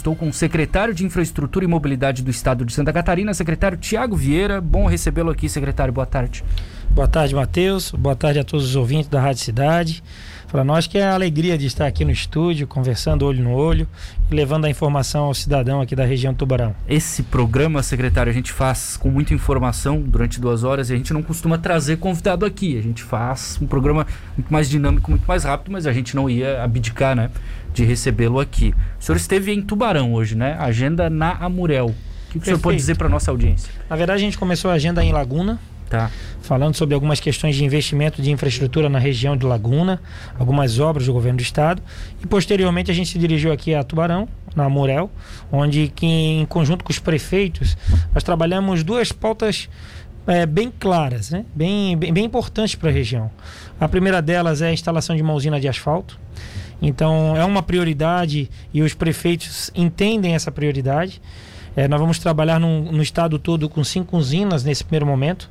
estou 0.00 0.16
com 0.16 0.28
o 0.28 0.32
secretário 0.32 0.94
de 0.94 1.04
Infraestrutura 1.04 1.64
e 1.64 1.68
Mobilidade 1.68 2.22
do 2.22 2.30
Estado 2.30 2.64
de 2.64 2.72
Santa 2.72 2.92
Catarina, 2.92 3.34
secretário 3.34 3.76
Tiago 3.76 4.16
Vieira. 4.16 4.60
Bom 4.60 4.86
recebê-lo 4.86 5.30
aqui, 5.30 5.48
secretário. 5.48 5.92
Boa 5.92 6.06
tarde. 6.06 6.42
Boa 6.92 7.06
tarde, 7.06 7.36
Matheus. 7.36 7.92
Boa 7.92 8.16
tarde 8.16 8.40
a 8.40 8.44
todos 8.44 8.66
os 8.66 8.74
ouvintes 8.74 9.08
da 9.08 9.20
Rádio 9.20 9.44
Cidade. 9.44 10.02
Para 10.50 10.64
nós 10.64 10.88
que 10.88 10.98
é 10.98 11.04
a 11.04 11.14
alegria 11.14 11.56
de 11.56 11.64
estar 11.64 11.86
aqui 11.86 12.04
no 12.04 12.10
estúdio, 12.10 12.66
conversando 12.66 13.24
olho 13.24 13.44
no 13.44 13.52
olho 13.52 13.86
e 14.28 14.34
levando 14.34 14.64
a 14.64 14.68
informação 14.68 15.26
ao 15.26 15.34
cidadão 15.34 15.80
aqui 15.80 15.94
da 15.94 16.04
região 16.04 16.34
Tubarão. 16.34 16.74
Esse 16.88 17.22
programa, 17.22 17.80
secretário, 17.84 18.28
a 18.28 18.34
gente 18.34 18.50
faz 18.50 18.96
com 18.96 19.08
muita 19.08 19.32
informação 19.32 20.02
durante 20.02 20.40
duas 20.40 20.64
horas 20.64 20.90
e 20.90 20.94
a 20.94 20.96
gente 20.96 21.12
não 21.12 21.22
costuma 21.22 21.56
trazer 21.56 21.98
convidado 21.98 22.44
aqui. 22.44 22.76
A 22.76 22.82
gente 22.82 23.04
faz 23.04 23.56
um 23.62 23.68
programa 23.68 24.04
muito 24.36 24.52
mais 24.52 24.68
dinâmico, 24.68 25.12
muito 25.12 25.24
mais 25.26 25.44
rápido, 25.44 25.70
mas 25.70 25.86
a 25.86 25.92
gente 25.92 26.16
não 26.16 26.28
ia 26.28 26.60
abdicar, 26.60 27.14
né, 27.14 27.30
de 27.72 27.84
recebê-lo 27.84 28.40
aqui. 28.40 28.74
O 28.98 29.04
senhor 29.04 29.16
esteve 29.16 29.52
em 29.52 29.62
Tubarão 29.62 30.12
hoje, 30.12 30.34
né? 30.34 30.56
Agenda 30.58 31.08
na 31.08 31.34
Amurel. 31.34 31.86
O 31.86 32.32
que, 32.32 32.38
que 32.38 32.42
o 32.42 32.44
senhor 32.44 32.58
pode 32.58 32.76
dizer 32.76 32.96
para 32.96 33.08
nossa 33.08 33.30
audiência? 33.30 33.72
Na 33.88 33.94
verdade, 33.94 34.20
a 34.20 34.24
gente 34.24 34.36
começou 34.36 34.70
a 34.70 34.74
agenda 34.74 35.04
em 35.04 35.12
Laguna, 35.12 35.60
Tá. 35.90 36.08
falando 36.40 36.76
sobre 36.76 36.94
algumas 36.94 37.18
questões 37.18 37.56
de 37.56 37.64
investimento 37.64 38.22
de 38.22 38.30
infraestrutura 38.30 38.88
na 38.88 39.00
região 39.00 39.36
de 39.36 39.44
Laguna, 39.44 40.00
algumas 40.38 40.78
obras 40.78 41.06
do 41.06 41.12
governo 41.12 41.38
do 41.38 41.42
estado. 41.42 41.82
E 42.22 42.28
posteriormente 42.28 42.92
a 42.92 42.94
gente 42.94 43.10
se 43.10 43.18
dirigiu 43.18 43.50
aqui 43.50 43.74
a 43.74 43.82
Tubarão, 43.82 44.28
na 44.54 44.68
Morel, 44.68 45.10
onde 45.50 45.88
que, 45.88 46.06
em 46.06 46.46
conjunto 46.46 46.84
com 46.84 46.92
os 46.92 47.00
prefeitos 47.00 47.76
nós 48.14 48.22
trabalhamos 48.22 48.84
duas 48.84 49.10
pautas 49.10 49.68
é, 50.26 50.46
bem 50.46 50.72
claras, 50.78 51.30
né? 51.30 51.44
bem, 51.52 51.96
bem, 51.96 52.12
bem 52.12 52.24
importantes 52.24 52.76
para 52.76 52.88
a 52.88 52.92
região. 52.92 53.28
A 53.80 53.88
primeira 53.88 54.22
delas 54.22 54.62
é 54.62 54.68
a 54.68 54.72
instalação 54.72 55.16
de 55.16 55.22
uma 55.22 55.34
usina 55.34 55.60
de 55.60 55.66
asfalto. 55.66 56.18
Então 56.80 57.36
é 57.36 57.44
uma 57.44 57.62
prioridade 57.62 58.48
e 58.72 58.80
os 58.80 58.94
prefeitos 58.94 59.70
entendem 59.74 60.34
essa 60.34 60.52
prioridade. 60.52 61.20
É, 61.76 61.86
nós 61.86 62.00
vamos 62.00 62.18
trabalhar 62.18 62.58
num, 62.58 62.90
no 62.90 63.02
estado 63.02 63.38
todo 63.38 63.68
com 63.68 63.82
cinco 63.84 64.16
usinas 64.16 64.64
nesse 64.64 64.82
primeiro 64.84 65.06
momento, 65.06 65.48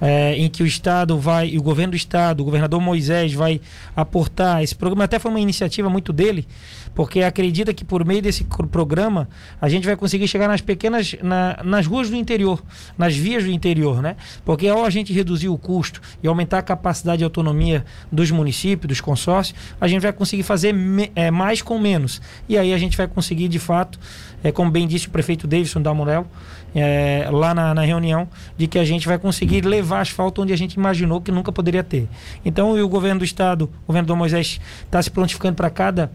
é, 0.00 0.34
em 0.36 0.48
que 0.48 0.62
o 0.62 0.66
estado 0.66 1.18
vai, 1.18 1.56
o 1.56 1.62
governo 1.62 1.92
do 1.92 1.96
estado, 1.96 2.40
o 2.40 2.44
governador 2.44 2.80
Moisés 2.80 3.32
vai 3.32 3.60
aportar 3.94 4.62
esse 4.62 4.74
programa. 4.74 5.04
Até 5.04 5.18
foi 5.18 5.30
uma 5.30 5.40
iniciativa 5.40 5.88
muito 5.88 6.12
dele, 6.12 6.46
porque 6.94 7.22
acredita 7.22 7.72
que 7.72 7.84
por 7.84 8.04
meio 8.04 8.20
desse 8.22 8.44
programa 8.70 9.28
a 9.60 9.68
gente 9.68 9.86
vai 9.86 9.96
conseguir 9.96 10.28
chegar 10.28 10.48
nas 10.48 10.60
pequenas, 10.60 11.14
na- 11.22 11.58
nas 11.64 11.86
ruas 11.86 12.10
do 12.10 12.16
interior, 12.16 12.62
nas 12.98 13.14
vias 13.16 13.44
do 13.44 13.50
interior, 13.50 14.02
né? 14.02 14.16
Porque 14.44 14.68
ao 14.68 14.84
a 14.84 14.90
gente 14.90 15.12
reduzir 15.12 15.48
o 15.48 15.56
custo 15.56 16.00
e 16.22 16.26
aumentar 16.28 16.58
a 16.58 16.62
capacidade 16.62 17.22
e 17.22 17.24
autonomia 17.24 17.84
dos 18.10 18.30
municípios, 18.30 18.88
dos 18.88 19.00
consórcios, 19.00 19.58
a 19.80 19.88
gente 19.88 20.02
vai 20.02 20.12
conseguir 20.12 20.42
fazer 20.42 20.72
me- 20.72 21.10
é, 21.14 21.30
mais 21.30 21.62
com 21.62 21.78
menos. 21.78 22.20
E 22.48 22.58
aí 22.58 22.72
a 22.74 22.78
gente 22.78 22.96
vai 22.96 23.06
conseguir 23.08 23.48
de 23.48 23.58
fato 23.58 23.98
é, 24.44 24.50
como 24.50 24.70
bem 24.70 24.88
disse 24.88 25.06
o 25.06 25.10
prefeito 25.10 25.46
Davidson 25.46 25.80
da 25.80 25.94
Murel, 25.94 26.26
é, 26.74 27.28
lá 27.30 27.54
na, 27.54 27.72
na 27.74 27.82
reunião, 27.82 28.28
de 28.56 28.66
que 28.66 28.76
a 28.76 28.84
gente 28.84 29.06
vai 29.06 29.16
conseguir 29.16 29.64
levar 29.64 30.00
asfalto 30.00 30.42
onde 30.42 30.52
a 30.52 30.56
gente 30.56 30.74
imaginou 30.74 31.20
que 31.20 31.30
nunca 31.30 31.52
poderia 31.52 31.84
ter. 31.84 32.08
Então, 32.44 32.72
o 32.72 32.88
governo 32.88 33.20
do 33.20 33.24
estado, 33.24 33.70
o 33.84 33.86
governador 33.86 34.16
Moisés, 34.16 34.60
está 34.84 35.00
se 35.00 35.10
prontificando 35.12 35.54
para 35.54 35.70
cada 35.70 36.10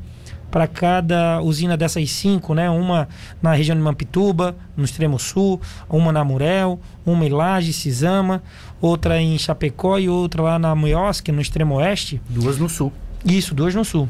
para 0.49 0.67
cada 0.67 1.41
usina 1.41 1.75
dessas 1.75 2.09
cinco, 2.11 2.53
né? 2.53 2.69
Uma 2.69 3.07
na 3.41 3.53
região 3.53 3.75
de 3.75 3.81
Mampituba, 3.81 4.55
no 4.75 4.85
extremo 4.85 5.19
sul, 5.19 5.61
uma 5.89 6.11
na 6.11 6.23
Murel, 6.23 6.79
uma 7.05 7.25
em 7.25 7.29
Laje, 7.29 7.73
Cisama, 7.73 8.41
outra 8.81 9.21
em 9.21 9.37
Chapecó 9.37 9.97
e 9.97 10.09
outra 10.09 10.41
lá 10.41 10.59
na 10.59 10.73
Muiosque, 10.75 11.31
no 11.31 11.41
extremo 11.41 11.75
oeste. 11.75 12.21
Duas 12.29 12.57
no 12.57 12.69
sul. 12.69 12.91
Isso, 13.25 13.53
duas 13.53 13.75
no 13.75 13.83
sul. 13.83 14.07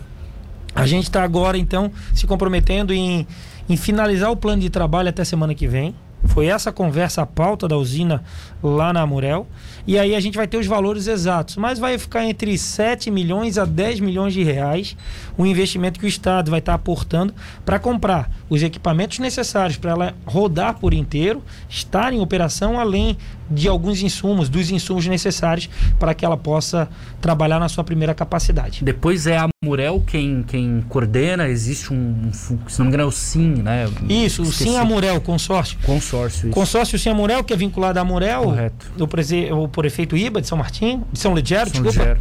A 0.76 0.86
gente 0.86 1.06
está 1.06 1.24
agora, 1.24 1.58
então, 1.58 1.92
se 2.14 2.28
comprometendo 2.28 2.94
em, 2.94 3.26
em 3.68 3.76
finalizar 3.76 4.30
o 4.30 4.36
plano 4.36 4.62
de 4.62 4.70
trabalho 4.70 5.10
até 5.10 5.26
semana 5.26 5.56
que 5.56 5.68
vem. 5.68 5.96
Foi 6.28 6.48
essa 6.48 6.72
conversa, 6.72 7.22
a 7.22 7.26
pauta 7.26 7.68
da 7.68 7.78
usina 7.78 8.24
lá 8.62 8.94
na 8.94 9.02
Amurel. 9.02 9.48
E 9.86 9.98
aí 9.98 10.16
a 10.16 10.20
gente 10.20 10.38
vai 10.38 10.48
ter 10.48 10.58
os 10.58 10.68
valores 10.68 11.08
exatos, 11.08 11.58
mas 11.58 11.80
vai 11.80 11.98
ficar 11.98 12.26
entre 12.26 12.58
7 12.58 13.10
milhões 13.10 13.58
a 13.58 13.66
10 13.66 14.00
milhões 14.00 14.34
de 14.34 14.44
reais 14.44 14.96
o 15.38 15.46
investimento 15.46 16.00
que 16.00 16.06
o 16.06 16.10
Estado 16.10 16.52
vai 16.52 16.60
estar 16.60 16.74
aportando 16.74 17.34
para 17.66 17.80
comprar 17.80 18.30
os 18.50 18.64
equipamentos 18.64 19.20
necessários 19.20 19.78
para 19.78 19.92
ela 19.92 20.16
rodar 20.26 20.80
por 20.80 20.94
inteiro, 20.94 21.44
estar 21.70 22.14
em 22.14 22.20
operação, 22.20 22.80
além 22.80 23.18
de 23.50 23.68
alguns 23.68 24.02
insumos, 24.02 24.50
dos 24.50 24.70
insumos 24.72 25.06
necessários 25.08 25.70
para 26.00 26.14
que 26.14 26.26
ela 26.26 26.38
possa 26.38 26.88
trabalhar 27.22 27.60
na 27.60 27.70
sua 27.70 27.84
primeira 27.84 28.14
capacidade. 28.14 28.84
Depois 28.84 29.26
é 29.28 29.38
a 29.38 29.48
Murel 29.64 30.04
quem, 30.06 30.44
quem 30.44 30.84
coordena, 30.90 31.48
existe 31.48 31.92
um, 31.94 32.32
se 32.34 32.54
não 32.80 32.86
me 32.86 32.88
engano, 32.90 33.04
é 33.04 33.06
o 33.06 33.12
SIM, 33.12 33.56
né? 33.64 33.86
Isso, 34.10 34.42
o. 34.44 34.46
Sim 34.46 34.78
Amurel, 34.78 35.20
consórcio. 35.22 35.78
Consórcio, 35.84 36.48
isso. 36.48 36.54
Consórcio 36.54 37.00
Sim 37.00 37.10
Amurel, 37.10 37.44
que 37.44 37.54
é 37.54 37.58
vinculado 37.58 37.98
à 38.00 38.02
Amurel, 38.02 38.44
Correto. 38.44 38.86
do 38.98 39.08
prese- 39.08 39.52
o 39.52 39.68
prefeito 39.68 40.16
Iba 40.18 40.42
de 40.42 40.48
São 40.48 40.58
Martim, 40.58 41.04
de 41.12 41.20
São 41.20 41.34
Ligero, 41.36 41.70
São 41.70 41.82
desculpa. 41.84 42.00
Ligero. 42.00 42.20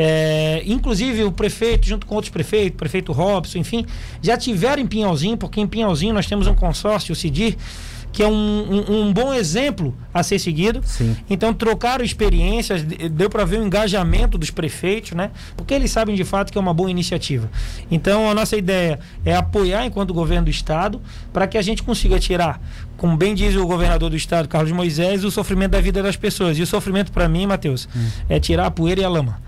É, 0.00 0.62
inclusive 0.64 1.24
o 1.24 1.32
prefeito, 1.32 1.84
junto 1.88 2.06
com 2.06 2.14
outros 2.14 2.30
prefeitos, 2.30 2.76
prefeito 2.76 3.10
Robson, 3.10 3.58
enfim, 3.58 3.84
já 4.22 4.36
tiveram 4.36 4.80
em 4.80 4.86
Pinhalzinho, 4.86 5.36
porque 5.36 5.60
em 5.60 5.66
Pinhalzinho 5.66 6.14
nós 6.14 6.24
temos 6.26 6.46
um 6.46 6.54
consórcio, 6.54 7.12
o 7.12 7.16
CIDIR, 7.16 7.56
que 8.12 8.22
é 8.22 8.26
um, 8.28 8.32
um- 8.32 9.02
um 9.08 9.12
bom 9.12 9.32
exemplo 9.32 9.94
a 10.12 10.22
ser 10.22 10.38
seguido. 10.38 10.80
Sim. 10.84 11.16
Então 11.28 11.52
trocaram 11.54 12.04
experiências, 12.04 12.82
de- 12.86 13.08
deu 13.08 13.28
para 13.30 13.44
ver 13.44 13.60
o 13.60 13.64
engajamento 13.66 14.36
dos 14.38 14.50
prefeitos, 14.50 15.12
né? 15.12 15.30
Porque 15.56 15.72
eles 15.74 15.90
sabem 15.90 16.14
de 16.16 16.24
fato 16.24 16.50
que 16.50 16.58
é 16.58 16.60
uma 16.60 16.74
boa 16.74 16.90
iniciativa. 16.90 17.50
Então 17.90 18.28
a 18.30 18.34
nossa 18.34 18.56
ideia 18.56 18.98
é 19.24 19.34
apoiar 19.36 19.84
enquanto 19.86 20.12
governo 20.14 20.46
do 20.46 20.50
estado 20.50 21.00
para 21.32 21.46
que 21.46 21.56
a 21.58 21.62
gente 21.62 21.82
consiga 21.82 22.18
tirar, 22.18 22.60
como 22.96 23.16
bem 23.16 23.34
diz 23.34 23.54
o 23.54 23.66
governador 23.66 24.10
do 24.10 24.16
estado, 24.16 24.48
Carlos 24.48 24.72
Moisés, 24.72 25.22
o 25.24 25.30
sofrimento 25.30 25.72
da 25.72 25.80
vida 25.80 26.02
das 26.02 26.16
pessoas. 26.16 26.58
E 26.58 26.62
o 26.62 26.66
sofrimento 26.66 27.12
para 27.12 27.28
mim, 27.28 27.46
Matheus, 27.46 27.88
é 28.28 28.40
tirar 28.40 28.66
a 28.66 28.70
poeira 28.70 29.00
e 29.02 29.04
a 29.04 29.08
lama. 29.08 29.40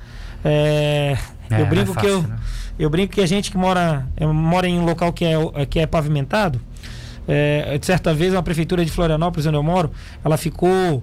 É, 0.45 1.17
Hum. 1.51 1.55
É, 1.57 1.61
eu 1.63 1.67
brinco 1.67 1.93
não 1.93 1.97
é 1.99 2.01
que 2.01 2.07
eu 2.07 2.21
fácil, 2.23 2.33
né? 2.37 2.41
eu 2.79 2.89
brinco 2.89 3.13
que 3.15 3.21
a 3.21 3.27
gente 3.27 3.51
que 3.51 3.57
mora 3.57 4.07
é, 4.17 4.25
mora 4.25 4.69
em 4.69 4.79
um 4.79 4.85
local 4.85 5.13
que 5.13 5.25
é 5.25 5.35
que 5.69 5.81
é 5.81 5.87
pavimentado, 5.87 6.61
é, 7.33 7.79
de 7.79 7.87
certa 7.87 8.13
vez, 8.13 8.33
uma 8.33 8.43
prefeitura 8.43 8.85
de 8.85 8.91
Florianópolis, 8.91 9.47
onde 9.47 9.57
eu 9.57 9.63
moro, 9.63 9.89
ela 10.25 10.37
ficou 10.37 11.01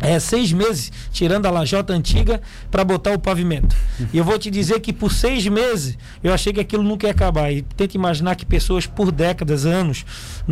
é, 0.00 0.18
seis 0.18 0.52
meses 0.52 0.90
tirando 1.12 1.46
a 1.46 1.50
lajota 1.50 1.92
antiga 1.92 2.40
para 2.70 2.84
botar 2.84 3.12
o 3.12 3.18
pavimento. 3.18 3.74
E 4.12 4.18
eu 4.18 4.24
vou 4.24 4.38
te 4.38 4.50
dizer 4.50 4.80
que 4.80 4.92
por 4.92 5.12
seis 5.12 5.46
meses 5.46 5.96
eu 6.22 6.32
achei 6.32 6.52
que 6.52 6.60
aquilo 6.60 6.82
nunca 6.82 7.06
ia 7.06 7.12
acabar. 7.12 7.52
E 7.52 7.62
tenta 7.62 7.96
imaginar 7.96 8.34
que 8.36 8.44
pessoas 8.44 8.86
por 8.86 9.10
décadas, 9.12 9.64
anos, 9.66 10.04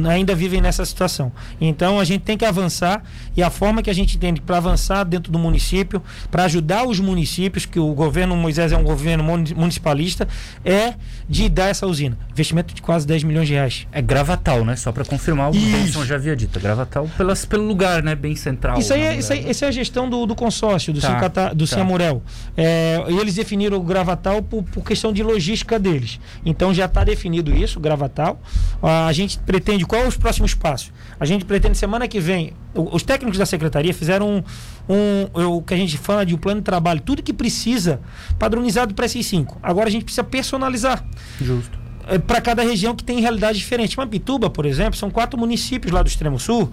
ainda 0.09 0.35
vivem 0.35 0.61
nessa 0.61 0.85
situação. 0.85 1.33
Então 1.61 1.99
a 2.01 2.05
gente 2.05 2.23
tem 2.23 2.37
que 2.39 2.45
avançar 2.45 3.03
e 3.37 3.43
a 3.43 3.51
forma 3.51 3.83
que 3.83 3.91
a 3.91 3.95
gente 3.95 4.17
entende 4.17 4.41
para 4.41 4.57
avançar 4.57 5.05
dentro 5.05 5.31
do 5.33 5.39
município, 5.39 6.03
para 6.31 6.45
ajudar 6.45 6.87
os 6.87 6.99
municípios, 7.01 7.67
que 7.67 7.79
o 7.81 7.93
governo 7.95 8.37
Moisés 8.37 8.73
é 8.73 8.77
um 8.77 8.85
governo 8.85 9.25
muni- 9.25 9.55
municipalista, 9.55 10.27
é 10.65 10.95
de 11.29 11.49
dar 11.49 11.69
essa 11.69 11.87
usina. 11.87 12.17
Investimento 12.31 12.75
de 12.75 12.83
quase 12.83 13.07
10 13.07 13.25
milhões 13.25 13.47
de 13.49 13.55
reais. 13.55 13.87
É 13.93 14.01
Gravatal, 14.03 14.65
né? 14.65 14.77
Só 14.77 14.93
para 14.93 15.05
confirmar, 15.05 15.51
o 15.51 15.57
Isso. 15.57 15.71
Davidson 15.71 16.05
já 16.05 16.15
havia 16.17 16.37
dito. 16.37 16.59
é 16.59 16.63
Gravatal 16.63 17.09
pelas, 17.17 17.45
pelo 17.45 17.67
lugar, 17.67 18.03
né? 18.03 18.15
Bem 18.15 18.37
central. 18.37 18.79
Isso 18.79 18.93
aí, 18.93 19.01
é, 19.03 19.17
isso 19.17 19.32
aí, 19.33 19.49
essa 19.51 19.65
é 19.65 19.69
a 19.69 19.71
gestão 19.73 20.09
do, 20.09 20.25
do 20.27 20.35
consórcio, 20.35 20.93
do 20.93 21.01
Tá, 21.01 21.09
Sincata- 21.15 21.55
do 21.55 21.67
tá. 21.67 21.75
Ciamurel. 21.77 22.23
É, 22.57 23.03
e 23.09 23.17
eles 23.19 23.35
definiram 23.35 23.77
o 23.79 23.83
Gravatal 23.83 24.43
por, 24.43 24.63
por 24.63 24.85
questão 24.85 25.13
de 25.13 25.23
logística 25.23 25.79
deles. 25.79 26.21
Então 26.45 26.73
já 26.73 26.85
está 26.87 27.03
definido 27.05 27.55
isso, 27.55 27.79
o 27.79 27.83
Gravatal. 27.83 28.41
A 28.83 29.13
gente 29.13 29.39
pretende, 29.39 29.85
qual 29.85 30.03
é 30.03 30.07
os 30.07 30.17
próximos 30.17 30.55
passos? 30.55 30.93
A 31.19 31.25
gente 31.25 31.45
pretende 31.45 31.77
semana 31.79 32.07
que 32.09 32.21
vem, 32.21 32.53
os 32.75 33.03
técnicos 33.03 33.39
da 33.39 33.47
secretaria 33.47 33.93
fizeram 33.93 34.43
um, 34.89 35.35
um- 35.35 35.47
o 35.57 35.63
que 35.63 35.75
a 35.75 35.77
gente 35.77 35.97
fala 35.99 36.25
de 36.25 36.35
um 36.35 36.39
plano 36.39 36.61
de 36.61 36.65
trabalho, 36.65 37.01
tudo 37.01 37.23
que 37.23 37.33
precisa 37.33 38.01
padronizado 38.39 38.95
para 38.95 39.07
esses 39.07 39.25
cinco. 39.27 39.59
Agora 39.63 39.89
a 39.89 39.91
gente 39.91 40.05
precisa 40.05 40.25
personalizar 40.25 41.05
Justo. 41.41 41.79
Para 42.27 42.41
cada 42.41 42.63
região 42.63 42.95
que 42.95 43.05
tem 43.05 43.21
realidade 43.21 43.59
diferente. 43.59 43.97
Mampituba, 43.97 44.51
por 44.51 44.67
exemplo, 44.67 44.97
são 44.97 45.11
quatro 45.11 45.39
municípios 45.39 45.93
lá 45.93 46.03
do 46.03 46.09
extremo 46.09 46.39
sul 46.39 46.73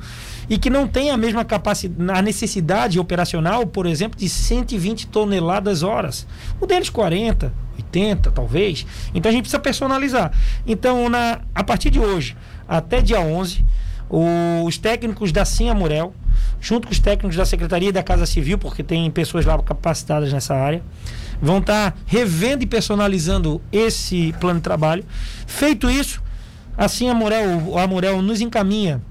e 0.50 0.58
que 0.58 0.70
não 0.70 0.88
tem 0.88 1.12
a 1.12 1.18
mesma 1.18 1.46
capacidade, 1.46 2.12
a 2.12 2.22
necessidade 2.22 3.00
operacional, 3.00 3.68
por 3.68 3.86
exemplo, 3.86 4.20
de 4.20 4.28
120 4.28 5.08
toneladas 5.08 5.84
horas. 5.84 6.26
O 6.60 6.66
deles 6.66 6.90
40, 6.90 7.54
80, 7.78 8.32
talvez. 8.32 8.86
Então 9.14 9.30
a 9.30 9.34
gente 9.34 9.44
precisa 9.44 9.60
personalizar. 9.60 10.32
Então, 10.66 11.10
na, 11.10 11.42
a 11.54 11.64
partir 11.64 11.90
de 11.90 12.00
hoje, 12.00 12.36
até 12.68 13.02
dia 13.02 13.20
11, 13.20 13.64
os 14.66 14.78
técnicos 14.78 15.32
da 15.32 15.46
Sim 15.46 15.70
Amurel, 15.70 16.14
junto 16.60 16.88
com 16.88 16.94
os 16.94 17.00
técnicos 17.00 17.36
da 17.36 17.46
Secretaria 17.46 17.94
da 17.94 18.02
Casa 18.02 18.26
Civil, 18.26 18.58
porque 18.58 18.84
tem 18.84 19.10
pessoas 19.12 19.46
lá 19.46 19.62
capacitadas 19.62 20.34
nessa 20.34 20.56
área, 20.56 20.82
vão 21.42 21.60
estar 21.60 21.98
revendo 22.06 22.64
e 22.64 22.68
personalizando 22.68 23.62
esse 23.72 24.34
plano 24.40 24.60
de 24.60 24.64
trabalho. 24.64 25.06
Feito 25.48 25.90
isso, 25.90 26.22
assim 26.78 27.08
a 27.10 27.12
Amurel, 27.12 27.78
a 27.78 27.84
Amurel 27.84 28.22
nos 28.22 28.42
encaminha 28.42 29.02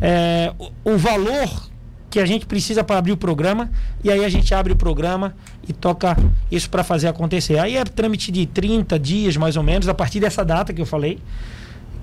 é, 0.00 0.52
o, 0.58 0.92
o 0.92 0.98
valor 0.98 1.68
que 2.10 2.18
a 2.18 2.26
gente 2.26 2.46
precisa 2.46 2.82
para 2.82 2.98
abrir 2.98 3.12
o 3.12 3.16
programa 3.16 3.70
e 4.02 4.10
aí 4.10 4.24
a 4.24 4.28
gente 4.28 4.54
abre 4.54 4.72
o 4.72 4.76
programa 4.76 5.34
e 5.68 5.72
toca 5.72 6.16
isso 6.50 6.70
para 6.70 6.82
fazer 6.82 7.08
acontecer. 7.08 7.58
Aí 7.58 7.76
é 7.76 7.84
trâmite 7.84 8.32
de 8.32 8.46
30 8.46 8.98
dias 8.98 9.36
mais 9.36 9.56
ou 9.56 9.62
menos, 9.62 9.88
a 9.88 9.94
partir 9.94 10.20
dessa 10.20 10.44
data 10.44 10.72
que 10.72 10.80
eu 10.80 10.86
falei. 10.86 11.18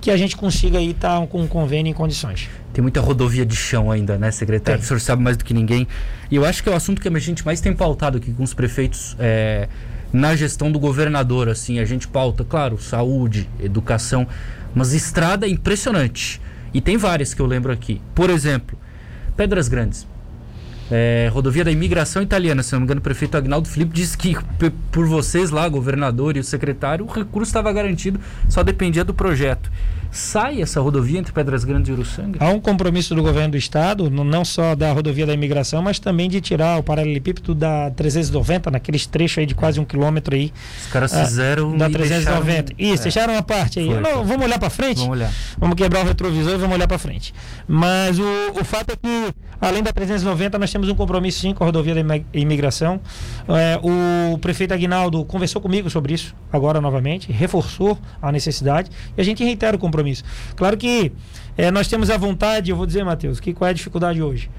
que 0.00 0.10
a 0.10 0.16
gente 0.16 0.36
consiga 0.36 0.78
aí 0.78 0.90
estar 0.90 1.20
tá 1.20 1.26
com 1.26 1.42
um 1.42 1.48
convênio 1.48 1.90
em 1.90 1.94
condições. 1.94 2.48
Tem 2.76 2.82
muita 2.82 3.00
rodovia 3.00 3.46
de 3.46 3.56
chão 3.56 3.90
ainda, 3.90 4.18
né, 4.18 4.30
secretário? 4.30 4.78
Tem. 4.78 4.84
O 4.84 4.86
senhor 4.86 5.00
sabe 5.00 5.22
mais 5.22 5.34
do 5.38 5.46
que 5.46 5.54
ninguém. 5.54 5.88
E 6.30 6.36
eu 6.36 6.44
acho 6.44 6.62
que 6.62 6.68
é 6.68 6.72
o 6.72 6.74
assunto 6.74 7.00
que 7.00 7.08
a 7.08 7.18
gente 7.18 7.42
mais 7.42 7.58
tem 7.58 7.72
pautado 7.72 8.18
aqui 8.18 8.34
com 8.34 8.42
os 8.42 8.52
prefeitos 8.52 9.16
é, 9.18 9.66
na 10.12 10.36
gestão 10.36 10.70
do 10.70 10.78
governador. 10.78 11.48
Assim, 11.48 11.78
a 11.78 11.86
gente 11.86 12.06
pauta, 12.06 12.44
claro, 12.44 12.78
saúde, 12.78 13.48
educação, 13.58 14.28
mas 14.74 14.92
estrada 14.92 15.46
é 15.46 15.48
impressionante. 15.48 16.38
E 16.74 16.82
tem 16.82 16.98
várias 16.98 17.32
que 17.32 17.40
eu 17.40 17.46
lembro 17.46 17.72
aqui. 17.72 17.98
Por 18.14 18.28
exemplo, 18.28 18.78
Pedras 19.34 19.68
Grandes. 19.68 20.06
É, 20.90 21.28
rodovia 21.32 21.64
da 21.64 21.70
imigração 21.70 22.22
italiana, 22.22 22.62
se 22.62 22.72
não 22.72 22.80
me 22.80 22.84
engano, 22.84 23.00
o 23.00 23.02
prefeito 23.02 23.36
Agnaldo 23.36 23.68
Felipe 23.68 23.92
disse 23.92 24.16
que 24.16 24.36
por 24.92 25.06
vocês 25.06 25.50
lá, 25.50 25.68
governador 25.68 26.36
e 26.36 26.40
o 26.40 26.44
secretário, 26.44 27.04
o 27.04 27.08
recurso 27.08 27.50
estava 27.50 27.72
garantido, 27.72 28.20
só 28.48 28.62
dependia 28.62 29.04
do 29.04 29.12
projeto 29.12 29.70
sai 30.16 30.62
essa 30.62 30.80
rodovia 30.80 31.18
entre 31.18 31.32
Pedras 31.32 31.62
Grandes 31.64 31.88
e 31.88 31.92
Uruçanga? 31.92 32.38
Há 32.42 32.48
um 32.48 32.60
compromisso 32.60 33.14
do 33.14 33.22
governo 33.22 33.50
do 33.50 33.56
estado, 33.56 34.10
não 34.10 34.44
só 34.44 34.74
da 34.74 34.92
rodovia 34.92 35.26
da 35.26 35.34
imigração, 35.34 35.82
mas 35.82 35.98
também 35.98 36.28
de 36.28 36.40
tirar 36.40 36.78
o 36.78 36.82
paralelepípedo 36.82 37.54
da 37.54 37.90
390, 37.90 38.70
naqueles 38.70 39.06
trechos 39.06 39.38
aí 39.38 39.46
de 39.46 39.54
quase 39.54 39.78
um 39.78 39.84
quilômetro 39.84 40.34
aí. 40.34 40.52
Os 40.80 40.92
caras 40.92 41.12
ah, 41.14 41.24
fizeram 41.24 41.76
da 41.76 41.88
390. 41.90 42.74
Deixaram... 42.74 42.94
Isso, 42.94 43.02
é. 43.02 43.04
deixaram 43.04 43.32
uma 43.34 43.42
parte 43.42 43.78
aí. 43.78 43.86
Foi, 43.86 44.00
não, 44.00 44.24
vamos 44.24 44.46
olhar 44.46 44.58
para 44.58 44.70
frente? 44.70 44.98
Vamos 44.98 45.12
olhar. 45.12 45.32
Vamos 45.58 45.76
quebrar 45.76 46.04
o 46.04 46.08
retrovisor 46.08 46.54
e 46.54 46.56
vamos 46.56 46.74
olhar 46.74 46.88
para 46.88 46.98
frente. 46.98 47.34
Mas 47.68 48.18
o, 48.18 48.24
o 48.58 48.64
fato 48.64 48.92
é 48.92 48.96
que, 48.96 49.34
além 49.60 49.82
da 49.82 49.92
390, 49.92 50.58
nós 50.58 50.70
temos 50.70 50.88
um 50.88 50.94
compromisso 50.94 51.40
sim 51.40 51.54
com 51.54 51.64
a 51.64 51.66
rodovia 51.66 51.94
da 51.94 52.20
imigração. 52.32 53.00
É, 53.48 53.78
o 53.82 54.38
prefeito 54.38 54.74
Aguinaldo 54.74 55.24
conversou 55.24 55.60
comigo 55.60 55.88
sobre 55.90 56.14
isso 56.14 56.34
agora 56.52 56.80
novamente, 56.80 57.30
reforçou 57.30 57.98
a 58.20 58.30
necessidade 58.30 58.90
e 59.16 59.20
a 59.20 59.24
gente 59.24 59.42
reitera 59.44 59.76
o 59.76 59.78
compromisso. 59.78 60.24
Claro 60.54 60.76
que 60.76 61.12
é, 61.56 61.70
nós 61.70 61.88
temos 61.88 62.10
a 62.10 62.16
vontade, 62.16 62.70
eu 62.70 62.76
vou 62.76 62.86
dizer, 62.86 63.04
Matheus, 63.04 63.40
que 63.40 63.52
qual 63.52 63.68
é 63.68 63.70
a 63.70 63.74
dificuldade 63.74 64.22
hoje? 64.22 64.50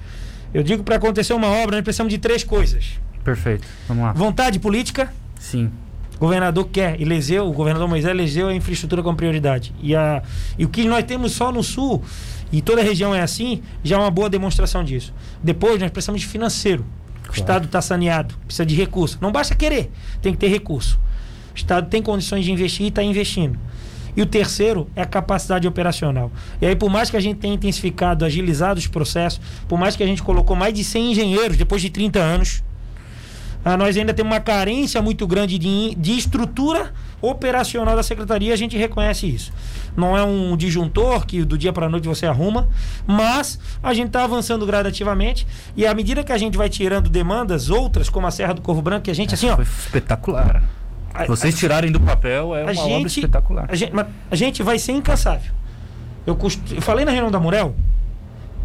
Eu 0.53 0.63
digo 0.63 0.83
para 0.83 0.95
acontecer 0.95 1.33
uma 1.33 1.47
obra, 1.47 1.75
nós 1.75 1.83
precisamos 1.83 2.11
de 2.11 2.17
três 2.17 2.43
coisas. 2.43 2.99
Perfeito. 3.23 3.67
Vamos 3.87 4.03
lá. 4.03 4.13
Vontade 4.13 4.59
política. 4.59 5.11
Sim. 5.39 5.71
O 6.17 6.19
governador 6.19 6.67
quer, 6.71 6.99
elegeu, 6.99 7.47
o 7.47 7.53
governador 7.53 7.87
Moisés 7.87 8.11
elegeu 8.11 8.47
a 8.47 8.53
infraestrutura 8.53 9.03
como 9.03 9.15
prioridade. 9.15 9.73
E, 9.81 9.95
a, 9.95 10.23
e 10.57 10.65
o 10.65 10.69
que 10.69 10.83
nós 10.85 11.03
temos 11.03 11.31
só 11.31 11.51
no 11.51 11.63
sul, 11.63 12.03
e 12.51 12.61
toda 12.61 12.81
a 12.81 12.83
região 12.83 13.13
é 13.13 13.21
assim, 13.21 13.61
já 13.83 13.97
é 13.97 13.99
uma 13.99 14.09
boa 14.09 14.29
demonstração 14.29 14.83
disso. 14.83 15.13
Depois 15.43 15.79
nós 15.79 15.91
precisamos 15.91 16.21
de 16.21 16.27
financeiro. 16.27 16.83
Claro. 17.21 17.31
O 17.31 17.35
Estado 17.35 17.65
está 17.65 17.81
saneado, 17.81 18.35
precisa 18.45 18.65
de 18.65 18.75
recurso. 18.75 19.19
Não 19.21 19.31
basta 19.31 19.53
querer, 19.53 19.91
tem 20.21 20.33
que 20.33 20.39
ter 20.39 20.47
recurso. 20.47 20.99
O 21.53 21.57
Estado 21.57 21.87
tem 21.87 22.01
condições 22.01 22.45
de 22.45 22.51
investir 22.51 22.85
e 22.85 22.89
está 22.89 23.03
investindo. 23.03 23.59
E 24.15 24.21
o 24.21 24.25
terceiro 24.25 24.89
é 24.95 25.03
a 25.03 25.05
capacidade 25.05 25.67
operacional. 25.67 26.31
E 26.59 26.65
aí, 26.65 26.75
por 26.75 26.89
mais 26.89 27.11
que 27.11 27.17
a 27.17 27.19
gente 27.19 27.37
tenha 27.37 27.53
intensificado, 27.53 28.25
agilizado 28.25 28.79
os 28.79 28.87
processos, 28.87 29.39
por 29.67 29.77
mais 29.77 29.95
que 29.95 30.01
a 30.01 30.07
gente 30.07 30.23
colocou 30.23 30.55
mais 30.55 30.73
de 30.73 30.83
100 30.83 31.11
engenheiros 31.11 31.57
depois 31.57 31.83
de 31.83 31.91
30 31.91 32.17
anos, 32.19 32.63
ah, 33.67 33.75
nós 33.75 33.97
ainda 33.97 34.13
temos 34.13 34.31
uma 34.31 34.39
carência 34.39 35.01
muito 35.01 35.27
grande 35.27 35.57
de, 35.57 35.93
de 35.95 36.17
estrutura 36.17 36.93
operacional 37.21 37.97
da 37.97 38.03
secretaria, 38.03 38.53
a 38.53 38.55
gente 38.55 38.77
reconhece 38.77 39.27
isso. 39.27 39.51
Não 39.95 40.15
é 40.15 40.23
um 40.23 40.55
disjuntor 40.55 41.25
que 41.25 41.43
do 41.43 41.57
dia 41.57 41.73
para 41.73 41.87
a 41.87 41.89
noite 41.89 42.07
você 42.07 42.25
arruma, 42.25 42.69
mas 43.05 43.59
a 43.83 43.93
gente 43.93 44.07
está 44.07 44.23
avançando 44.23 44.65
gradativamente 44.65 45.45
e 45.75 45.85
à 45.85 45.93
medida 45.93 46.23
que 46.23 46.31
a 46.31 46.37
gente 46.37 46.57
vai 46.57 46.69
tirando 46.69 47.09
demandas 47.09 47.69
outras, 47.69 48.07
como 48.07 48.25
a 48.25 48.31
Serra 48.31 48.53
do 48.53 48.61
Corvo 48.61 48.81
Branco, 48.81 49.03
que 49.03 49.11
a 49.11 49.15
gente 49.15 49.33
assim, 49.33 49.49
ó, 49.49 49.55
foi 49.55 49.65
espetacular. 49.65 50.63
Vocês 51.27 51.53
a, 51.53 51.57
tirarem 51.57 51.91
do 51.91 51.99
papel 51.99 52.55
é 52.55 52.63
uma 52.63 52.73
gente, 52.73 52.93
obra 52.93 53.07
espetacular. 53.07 53.65
A 53.67 53.75
gente, 53.75 53.91
a 54.31 54.35
gente 54.35 54.63
vai 54.63 54.79
ser 54.79 54.93
incansável. 54.93 55.51
Eu, 56.25 56.37
cost... 56.37 56.61
eu 56.73 56.81
falei 56.81 57.03
na 57.03 57.11
reunião 57.11 57.31
da 57.31 57.39
Murel 57.39 57.75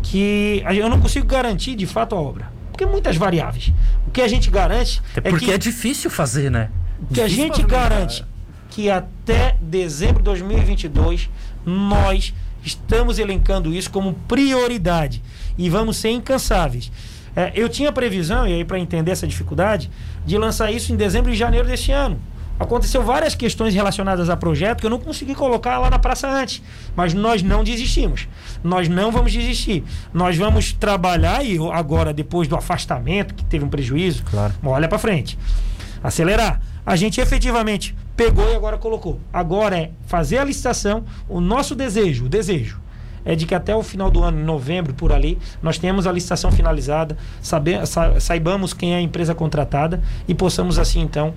que 0.00 0.62
eu 0.64 0.88
não 0.88 1.00
consigo 1.00 1.26
garantir 1.26 1.74
de 1.74 1.86
fato 1.86 2.14
a 2.14 2.20
obra. 2.20 2.61
Porque 2.82 2.86
muitas 2.86 3.16
variáveis. 3.16 3.72
O 4.06 4.10
que 4.10 4.20
a 4.20 4.28
gente 4.28 4.50
garante. 4.50 5.00
É 5.16 5.20
porque 5.20 5.44
é, 5.44 5.48
que, 5.48 5.54
é 5.54 5.58
difícil 5.58 6.10
fazer, 6.10 6.50
né? 6.50 6.70
O 7.00 7.14
que 7.14 7.20
a 7.20 7.28
gente 7.28 7.62
garante 7.62 8.24
que 8.70 8.90
até 8.90 9.56
dezembro 9.60 10.18
de 10.18 10.24
2022 10.24 11.28
nós 11.64 12.34
estamos 12.64 13.18
elencando 13.18 13.72
isso 13.74 13.90
como 13.90 14.14
prioridade 14.26 15.22
e 15.58 15.68
vamos 15.68 15.96
ser 15.96 16.10
incansáveis. 16.10 16.90
É, 17.36 17.52
eu 17.54 17.68
tinha 17.68 17.92
previsão, 17.92 18.46
e 18.46 18.52
aí 18.52 18.64
para 18.64 18.78
entender 18.78 19.10
essa 19.10 19.26
dificuldade, 19.26 19.90
de 20.24 20.36
lançar 20.38 20.72
isso 20.72 20.92
em 20.92 20.96
dezembro 20.96 21.30
e 21.30 21.34
janeiro 21.34 21.66
deste 21.66 21.92
ano. 21.92 22.18
Aconteceu 22.58 23.02
várias 23.02 23.34
questões 23.34 23.74
relacionadas 23.74 24.30
a 24.30 24.36
projeto 24.36 24.80
que 24.80 24.86
eu 24.86 24.90
não 24.90 24.98
consegui 24.98 25.34
colocar 25.34 25.78
lá 25.78 25.90
na 25.90 25.98
praça 25.98 26.28
antes. 26.28 26.62
Mas 26.94 27.12
nós 27.12 27.42
não 27.42 27.64
desistimos. 27.64 28.28
Nós 28.62 28.88
não 28.88 29.10
vamos 29.10 29.32
desistir. 29.32 29.84
Nós 30.12 30.36
vamos 30.36 30.72
trabalhar 30.72 31.44
e 31.44 31.58
agora, 31.72 32.12
depois 32.12 32.46
do 32.46 32.56
afastamento, 32.56 33.34
que 33.34 33.44
teve 33.44 33.64
um 33.64 33.68
prejuízo, 33.68 34.22
claro. 34.24 34.54
olha 34.64 34.88
para 34.88 34.98
frente. 34.98 35.38
Acelerar. 36.02 36.60
A 36.84 36.96
gente 36.96 37.20
efetivamente 37.20 37.94
pegou 38.16 38.48
e 38.50 38.54
agora 38.54 38.76
colocou. 38.76 39.20
Agora 39.32 39.76
é 39.76 39.90
fazer 40.06 40.38
a 40.38 40.44
licitação. 40.44 41.04
O 41.28 41.40
nosso 41.40 41.74
desejo, 41.74 42.26
o 42.26 42.28
desejo, 42.28 42.80
é 43.24 43.34
de 43.34 43.46
que 43.46 43.54
até 43.54 43.74
o 43.74 43.82
final 43.82 44.10
do 44.10 44.22
ano, 44.22 44.40
em 44.40 44.44
novembro, 44.44 44.92
por 44.94 45.12
ali, 45.12 45.38
nós 45.62 45.78
tenhamos 45.78 46.06
a 46.06 46.12
licitação 46.12 46.50
finalizada, 46.50 47.16
saber, 47.40 47.86
sa, 47.86 48.18
saibamos 48.18 48.72
quem 48.74 48.94
é 48.94 48.96
a 48.96 49.00
empresa 49.00 49.34
contratada 49.34 50.02
e 50.26 50.34
possamos 50.34 50.78
assim 50.78 51.00
então 51.00 51.32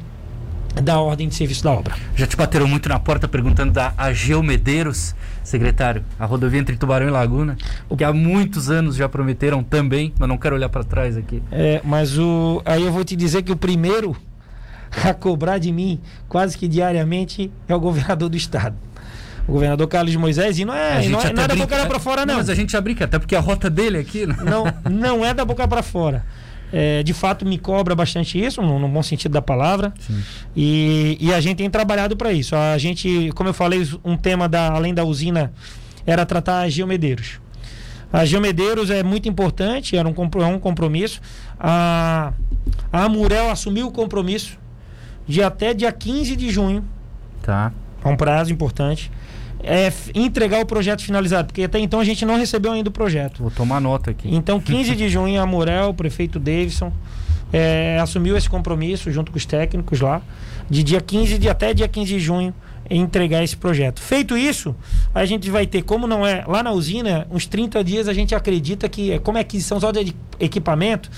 da 0.81 0.99
ordem 0.99 1.27
de 1.27 1.35
serviço 1.35 1.63
da 1.63 1.71
obra. 1.71 1.95
Já 2.15 2.27
te 2.27 2.35
bateram 2.35 2.67
muito 2.67 2.89
na 2.89 2.99
porta 2.99 3.27
perguntando 3.27 3.71
da 3.71 3.93
Ageu 3.97 4.43
Medeiros, 4.43 5.15
secretário, 5.43 6.03
a 6.19 6.25
rodovia 6.25 6.59
entre 6.59 6.75
Tubarão 6.75 7.07
e 7.07 7.11
Laguna, 7.11 7.57
o... 7.87 7.95
que 7.95 8.03
há 8.03 8.11
muitos 8.11 8.69
anos 8.69 8.95
já 8.95 9.07
prometeram 9.07 9.63
também, 9.63 10.13
mas 10.17 10.27
não 10.27 10.37
quero 10.37 10.55
olhar 10.55 10.69
para 10.69 10.83
trás 10.83 11.17
aqui. 11.17 11.41
É, 11.51 11.81
mas 11.83 12.17
o 12.17 12.61
aí 12.65 12.83
eu 12.83 12.91
vou 12.91 13.03
te 13.03 13.15
dizer 13.15 13.43
que 13.43 13.51
o 13.51 13.55
primeiro 13.55 14.15
a 15.03 15.13
cobrar 15.13 15.57
de 15.57 15.71
mim 15.71 15.99
quase 16.27 16.57
que 16.57 16.67
diariamente 16.67 17.51
é 17.67 17.75
o 17.75 17.79
governador 17.79 18.29
do 18.29 18.37
estado. 18.37 18.75
O 19.47 19.51
governador 19.51 19.87
Carlos 19.87 20.15
Moisés, 20.15 20.57
e 20.57 20.65
não 20.65 20.73
é, 20.73 21.07
não 21.07 21.21
é, 21.21 21.31
não 21.31 21.43
é 21.43 21.47
da 21.47 21.55
boca 21.55 21.85
para 21.85 21.99
fora, 21.99 22.25
não. 22.25 22.33
não. 22.33 22.39
Mas 22.39 22.49
a 22.49 22.55
gente 22.55 22.71
já 22.71 22.81
brinca, 22.81 23.05
até 23.05 23.19
porque 23.19 23.35
a 23.35 23.39
rota 23.39 23.69
dele 23.69 23.99
aqui. 23.99 24.25
Não, 24.25 24.35
não, 24.43 24.65
não 24.89 25.25
é 25.25 25.35
da 25.35 25.45
boca 25.45 25.67
para 25.67 25.83
fora 25.83 26.25
é, 26.77 27.01
de 27.03 27.13
fato 27.13 27.45
me 27.45 27.57
cobra 27.57 27.95
bastante 27.95 28.37
isso, 28.37 28.61
no, 28.61 28.77
no 28.77 28.89
bom 28.89 29.01
sentido 29.01 29.31
da 29.31 29.41
palavra. 29.41 29.93
E, 30.53 31.17
e, 31.21 31.33
a 31.33 31.39
gente 31.39 31.59
tem 31.59 31.69
trabalhado 31.69 32.17
para 32.17 32.33
isso. 32.33 32.53
A 32.53 32.77
gente, 32.77 33.31
como 33.33 33.47
eu 33.47 33.53
falei, 33.53 33.87
um 34.03 34.17
tema 34.17 34.49
da, 34.49 34.73
além 34.73 34.93
da 34.93 35.05
usina 35.05 35.53
era 36.05 36.25
tratar 36.25 36.59
a 36.59 36.69
geomedeiros. 36.69 37.39
A 38.11 38.25
geomedeiros 38.25 38.89
é 38.89 39.03
muito 39.03 39.29
importante, 39.29 39.95
era 39.95 40.05
um, 40.05 40.13
é 40.13 40.45
um 40.45 40.59
compromisso. 40.59 41.21
A, 41.57 42.33
a 42.91 43.03
Amurel 43.05 43.49
assumiu 43.49 43.87
o 43.87 43.91
compromisso 43.91 44.59
de 45.25 45.41
até 45.41 45.73
dia 45.73 45.93
15 45.93 46.35
de 46.35 46.49
junho. 46.49 46.83
Tá. 47.41 47.71
É 48.03 48.07
um 48.09 48.17
prazo 48.17 48.51
importante 48.51 49.09
é, 49.65 49.91
entregar 50.13 50.61
o 50.61 50.65
projeto 50.65 51.03
finalizado, 51.03 51.47
porque 51.47 51.63
até 51.63 51.79
então 51.79 51.99
a 51.99 52.03
gente 52.03 52.25
não 52.25 52.37
recebeu 52.37 52.71
ainda 52.71 52.89
o 52.89 52.91
projeto. 52.91 53.41
Vou 53.41 53.51
tomar 53.51 53.81
nota 53.81 54.11
aqui. 54.11 54.33
Então, 54.33 54.59
15 54.59 54.95
de 54.95 55.09
junho, 55.09 55.41
a 55.41 55.45
Morel, 55.45 55.89
o 55.89 55.93
prefeito 55.93 56.39
Davidson, 56.39 56.93
é, 57.51 57.97
assumiu 57.99 58.37
esse 58.37 58.49
compromisso 58.49 59.11
junto 59.11 59.31
com 59.31 59.37
os 59.37 59.45
técnicos 59.45 59.99
lá, 60.01 60.21
de 60.69 60.83
dia 60.83 61.01
15 61.01 61.37
de 61.37 61.49
até 61.49 61.73
dia 61.73 61.87
15 61.87 62.13
de 62.13 62.19
junho 62.19 62.53
entregar 62.89 63.43
esse 63.43 63.57
projeto. 63.57 63.99
Feito 63.99 64.37
isso, 64.37 64.75
a 65.13 65.25
gente 65.25 65.49
vai 65.49 65.65
ter, 65.65 65.81
como 65.81 66.05
não 66.05 66.25
é 66.25 66.43
lá 66.47 66.61
na 66.61 66.71
usina, 66.71 67.27
uns 67.31 67.47
30 67.47 67.83
dias 67.83 68.07
a 68.07 68.13
gente 68.13 68.35
acredita 68.35 68.87
que, 68.87 69.17
como 69.19 69.37
é 69.37 69.41
aquisição 69.41 69.79
só 69.79 69.91
de 69.91 70.15
equipamento, 70.39 71.09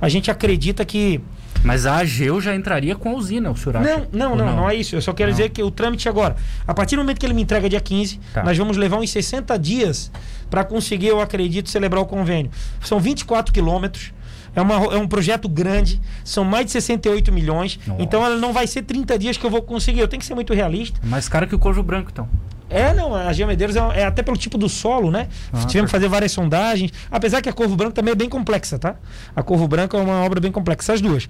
a 0.00 0.08
gente 0.08 0.30
acredita 0.30 0.84
que 0.84 1.20
mas 1.62 1.84
a 1.84 1.96
AGEU 1.96 2.40
já 2.40 2.54
entraria 2.54 2.96
com 2.96 3.10
a 3.10 3.14
usina, 3.14 3.50
o 3.50 3.56
senhor 3.56 3.76
acha? 3.76 3.88
Não, 3.88 4.06
não, 4.12 4.36
não, 4.36 4.46
não, 4.46 4.56
não, 4.56 4.70
é 4.70 4.74
isso. 4.74 4.96
Eu 4.96 5.02
só 5.02 5.12
quero 5.12 5.30
não. 5.30 5.36
dizer 5.36 5.50
que 5.50 5.62
o 5.62 5.70
trâmite 5.70 6.08
agora, 6.08 6.36
a 6.66 6.72
partir 6.72 6.96
do 6.96 7.02
momento 7.02 7.18
que 7.18 7.26
ele 7.26 7.34
me 7.34 7.42
entrega 7.42 7.68
dia 7.68 7.80
15, 7.80 8.18
tá. 8.32 8.42
nós 8.42 8.56
vamos 8.56 8.76
levar 8.76 8.96
uns 8.96 9.10
60 9.10 9.58
dias 9.58 10.10
para 10.48 10.64
conseguir, 10.64 11.08
eu 11.08 11.20
acredito, 11.20 11.68
celebrar 11.68 12.02
o 12.02 12.06
convênio. 12.06 12.50
São 12.82 12.98
24 12.98 13.52
quilômetros. 13.52 14.12
É, 14.56 14.60
uma, 14.60 14.74
é 14.74 14.96
um 14.96 15.06
projeto 15.06 15.48
grande, 15.48 16.00
são 16.24 16.44
mais 16.44 16.66
de 16.66 16.72
68 16.72 17.30
milhões. 17.30 17.78
Nossa. 17.86 18.02
Então 18.02 18.24
ela 18.24 18.36
não 18.36 18.52
vai 18.52 18.66
ser 18.66 18.82
30 18.82 19.16
dias 19.18 19.36
que 19.36 19.44
eu 19.46 19.50
vou 19.50 19.62
conseguir. 19.62 20.00
Eu 20.00 20.08
tenho 20.08 20.18
que 20.18 20.26
ser 20.26 20.34
muito 20.34 20.52
realista. 20.52 20.98
Mais 21.04 21.28
caro 21.28 21.46
que 21.46 21.54
o 21.54 21.58
Corvo 21.58 21.82
Branco, 21.82 22.10
então. 22.12 22.28
É, 22.70 22.94
não, 22.94 23.14
a 23.14 23.32
Geomedeiros 23.32 23.74
é, 23.74 23.80
é, 24.00 24.04
até 24.04 24.22
pelo 24.22 24.36
tipo 24.36 24.56
do 24.56 24.68
solo, 24.68 25.10
né? 25.10 25.28
Ah, 25.52 25.66
Tivemos 25.66 25.90
que 25.90 25.96
fazer 25.96 26.08
várias 26.08 26.30
sondagens. 26.30 26.92
Apesar 27.10 27.42
que 27.42 27.48
a 27.48 27.52
Corvo 27.52 27.74
Branco 27.74 27.92
também 27.92 28.12
é 28.12 28.14
bem 28.14 28.28
complexa, 28.28 28.78
tá? 28.78 28.94
A 29.34 29.42
Corvo 29.42 29.66
Branco 29.66 29.96
é 29.96 30.00
uma 30.00 30.24
obra 30.24 30.40
bem 30.40 30.52
complexa, 30.52 30.92
as 30.92 31.00
duas. 31.00 31.28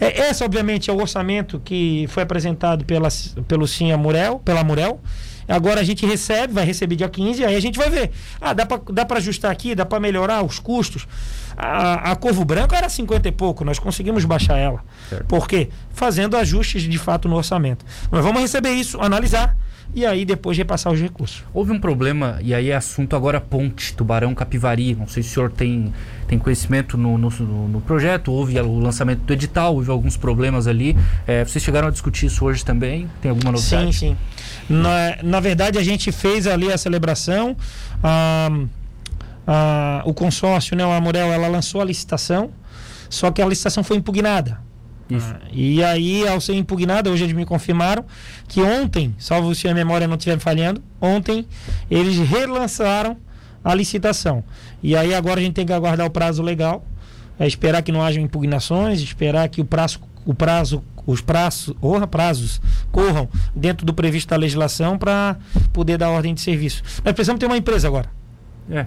É, 0.00 0.28
essa, 0.28 0.44
obviamente, 0.44 0.88
é 0.88 0.92
o 0.92 1.00
orçamento 1.00 1.60
que 1.64 2.06
foi 2.08 2.22
apresentado 2.22 2.84
pela, 2.84 3.08
pelo 3.48 3.66
Sim 3.66 3.94
Murel, 3.96 4.38
pela 4.44 4.62
Murel. 4.62 5.00
Agora 5.48 5.80
a 5.80 5.84
gente 5.84 6.04
recebe, 6.04 6.52
vai 6.52 6.64
receber 6.64 6.96
dia 6.96 7.08
15, 7.08 7.44
aí 7.44 7.54
a 7.54 7.60
gente 7.60 7.78
vai 7.78 7.88
ver. 7.88 8.10
Ah, 8.40 8.52
dá 8.52 8.66
para 8.66 8.80
dá 8.92 9.06
ajustar 9.16 9.50
aqui, 9.50 9.74
dá 9.74 9.86
para 9.86 10.00
melhorar 10.00 10.44
os 10.44 10.58
custos. 10.58 11.06
A, 11.56 12.12
a 12.12 12.16
Corvo 12.16 12.44
Branco 12.44 12.74
era 12.74 12.88
50 12.88 13.28
e 13.28 13.32
pouco, 13.32 13.64
nós 13.64 13.78
conseguimos 13.78 14.24
baixar 14.24 14.58
ela. 14.58 14.84
Certo. 15.08 15.26
Por 15.26 15.48
quê? 15.48 15.68
Fazendo 15.92 16.36
ajustes 16.36 16.82
de 16.82 16.98
fato 16.98 17.28
no 17.28 17.36
orçamento. 17.36 17.84
Nós 18.10 18.24
vamos 18.24 18.42
receber 18.42 18.72
isso, 18.72 19.00
analisar 19.00 19.56
e 19.94 20.04
aí 20.04 20.24
depois 20.24 20.56
repassar 20.56 20.92
os 20.92 21.00
recursos. 21.00 21.42
Houve 21.54 21.72
um 21.72 21.80
problema, 21.80 22.38
e 22.42 22.54
aí 22.54 22.70
é 22.70 22.76
assunto 22.76 23.16
agora 23.16 23.40
ponte, 23.40 23.94
Tubarão 23.94 24.34
Capivari. 24.34 24.94
Não 24.94 25.06
sei 25.06 25.22
se 25.22 25.30
o 25.30 25.32
senhor 25.32 25.50
tem, 25.50 25.92
tem 26.28 26.38
conhecimento 26.38 26.98
no, 26.98 27.16
no, 27.16 27.30
no 27.68 27.80
projeto, 27.80 28.30
houve 28.32 28.58
o 28.60 28.78
lançamento 28.78 29.20
do 29.20 29.32
edital, 29.32 29.74
houve 29.74 29.90
alguns 29.90 30.16
problemas 30.16 30.66
ali. 30.66 30.96
É, 31.26 31.44
vocês 31.44 31.64
chegaram 31.64 31.88
a 31.88 31.90
discutir 31.90 32.26
isso 32.26 32.44
hoje 32.44 32.64
também? 32.64 33.08
Tem 33.20 33.30
alguma 33.30 33.52
novidade? 33.52 33.92
Sim, 33.92 33.92
sim. 33.92 34.16
Na, 34.68 35.16
na 35.22 35.40
verdade, 35.40 35.78
a 35.78 35.82
gente 35.82 36.12
fez 36.12 36.46
ali 36.46 36.70
a 36.70 36.76
celebração. 36.76 37.56
Ah, 38.02 38.50
ah, 39.46 40.02
o 40.04 40.12
consórcio, 40.12 40.76
né, 40.76 40.84
o 40.84 40.90
Amorel, 40.90 41.32
ela 41.32 41.46
lançou 41.46 41.80
a 41.80 41.84
licitação, 41.84 42.50
só 43.08 43.30
que 43.30 43.40
a 43.40 43.46
licitação 43.46 43.84
foi 43.84 43.96
impugnada. 43.96 44.58
Ah, 45.14 45.40
e 45.52 45.82
aí, 45.84 46.26
ao 46.26 46.40
ser 46.40 46.54
impugnada, 46.54 47.10
hoje 47.10 47.24
eles 47.24 47.34
me 47.34 47.46
confirmaram 47.46 48.04
que 48.48 48.60
ontem, 48.60 49.14
salvo 49.18 49.54
se 49.54 49.68
a 49.68 49.74
memória 49.74 50.06
não 50.06 50.16
estiver 50.16 50.38
falhando, 50.38 50.82
ontem 51.00 51.46
eles 51.90 52.18
relançaram 52.18 53.16
a 53.64 53.74
licitação. 53.74 54.42
E 54.82 54.96
aí 54.96 55.14
agora 55.14 55.40
a 55.40 55.42
gente 55.42 55.54
tem 55.54 55.66
que 55.66 55.72
aguardar 55.72 56.06
o 56.06 56.10
prazo 56.10 56.42
legal, 56.42 56.84
é 57.38 57.46
esperar 57.46 57.82
que 57.82 57.92
não 57.92 58.02
haja 58.02 58.20
impugnações, 58.20 59.00
esperar 59.00 59.48
que 59.48 59.60
o 59.60 59.64
prazo, 59.64 60.00
o 60.24 60.34
prazo 60.34 60.82
os 61.06 61.20
prazos, 61.20 61.72
oh, 61.80 62.04
prazos 62.08 62.60
corram 62.90 63.28
dentro 63.54 63.86
do 63.86 63.94
previsto 63.94 64.30
da 64.30 64.36
legislação 64.36 64.98
para 64.98 65.36
poder 65.72 65.98
dar 65.98 66.10
ordem 66.10 66.34
de 66.34 66.40
serviço. 66.40 66.82
Nós 67.04 67.14
precisamos 67.14 67.38
ter 67.38 67.46
uma 67.46 67.56
empresa 67.56 67.86
agora. 67.86 68.10
É 68.68 68.86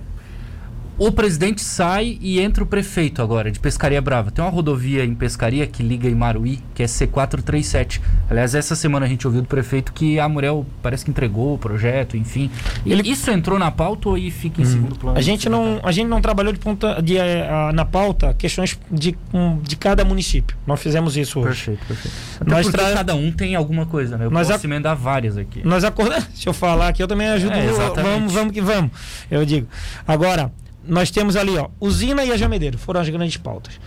o 1.00 1.13
presidente 1.13 1.62
sai 1.62 2.18
e 2.20 2.41
entra 2.41 2.62
o 2.62 2.68
prefeito 2.68 3.22
agora, 3.22 3.50
de 3.50 3.58
Pescaria 3.58 4.01
Brava. 4.01 4.32
Tem 4.32 4.44
uma 4.44 4.51
rodovia 4.51 5.06
em 5.06 5.15
Pescaria 5.15 5.65
que 5.65 5.82
liga 5.82 6.10
em 6.10 6.13
Maruí, 6.13 6.60
que 6.75 6.84
é 6.84 6.86
C437. 6.86 8.01
Aliás, 8.29 8.53
essa 8.53 8.75
semana 8.75 9.06
a 9.06 9.10
gente 9.10 9.25
ouviu 9.25 9.41
do 9.41 9.48
prefeito 9.48 9.94
que 9.94 10.20
a 10.20 10.27
Murel 10.27 10.65
parece 10.84 11.06
que 11.06 11.12
entregou 11.12 11.56
o 11.56 11.58
projeto, 11.58 12.18
enfim. 12.18 12.51
Ele... 12.86 13.10
Isso 13.10 13.32
entrou 13.32 13.58
na 13.58 13.72
pauta 13.72 14.10
ou 14.10 14.18
fica 14.29 14.62
em 14.62 14.65
hum. 14.65 14.68
segundo 14.68 15.00
plano? 15.00 15.18
A 15.18 15.22
gente, 15.22 15.48
não, 15.48 15.79
a 15.84 15.91
gente 15.94 16.08
não 16.08 16.20
trabalhou 16.20 16.51
de 16.51 16.60
ponta 16.60 17.01
de, 17.01 17.15
uh, 17.15 17.72
na 17.74 17.86
pauta 17.86 18.34
questões 18.34 18.77
de, 18.91 19.18
de 19.63 19.75
cada 19.77 20.03
município. 20.03 20.58
Nós 20.68 20.82
fizemos 20.82 21.15
isso 21.15 21.39
hoje. 21.39 21.48
Perfeito, 21.48 21.86
perfeito. 21.88 22.18
Até 22.41 22.51
nós 22.51 22.68
tra... 22.68 22.94
cada 22.94 23.15
um 23.15 23.32
tem 23.32 23.56
alguma 23.56 23.86
coisa, 23.86 24.18
né? 24.18 24.25
Eu 24.25 24.32
nós 24.32 24.48
posso 24.48 24.60
ac... 24.60 24.65
emendar 24.65 24.98
várias 24.98 25.38
aqui. 25.38 25.62
Nós 25.65 25.86
acordamos. 25.86 26.27
Se 26.36 26.46
eu 26.46 26.53
falar 26.53 26.89
aqui, 26.89 27.01
eu 27.01 27.08
também 27.08 27.27
ajudo. 27.29 27.53
É, 27.53 27.68
vamos, 28.01 28.34
vamos 28.34 28.53
que 28.53 28.60
vamos. 28.60 28.91
Eu 29.32 29.46
digo. 29.46 29.68
Agora, 30.06 30.51
nós 30.88 31.12
temos 31.12 31.36
ali, 31.36 31.57
ó, 31.57 31.69
usina 31.79 32.24
e 32.24 32.31
a 32.31 32.38
Jamedeiro, 32.38 32.77
foram 32.77 33.01
as 33.01 33.09
grandes 33.09 33.38
pautas. 33.38 33.79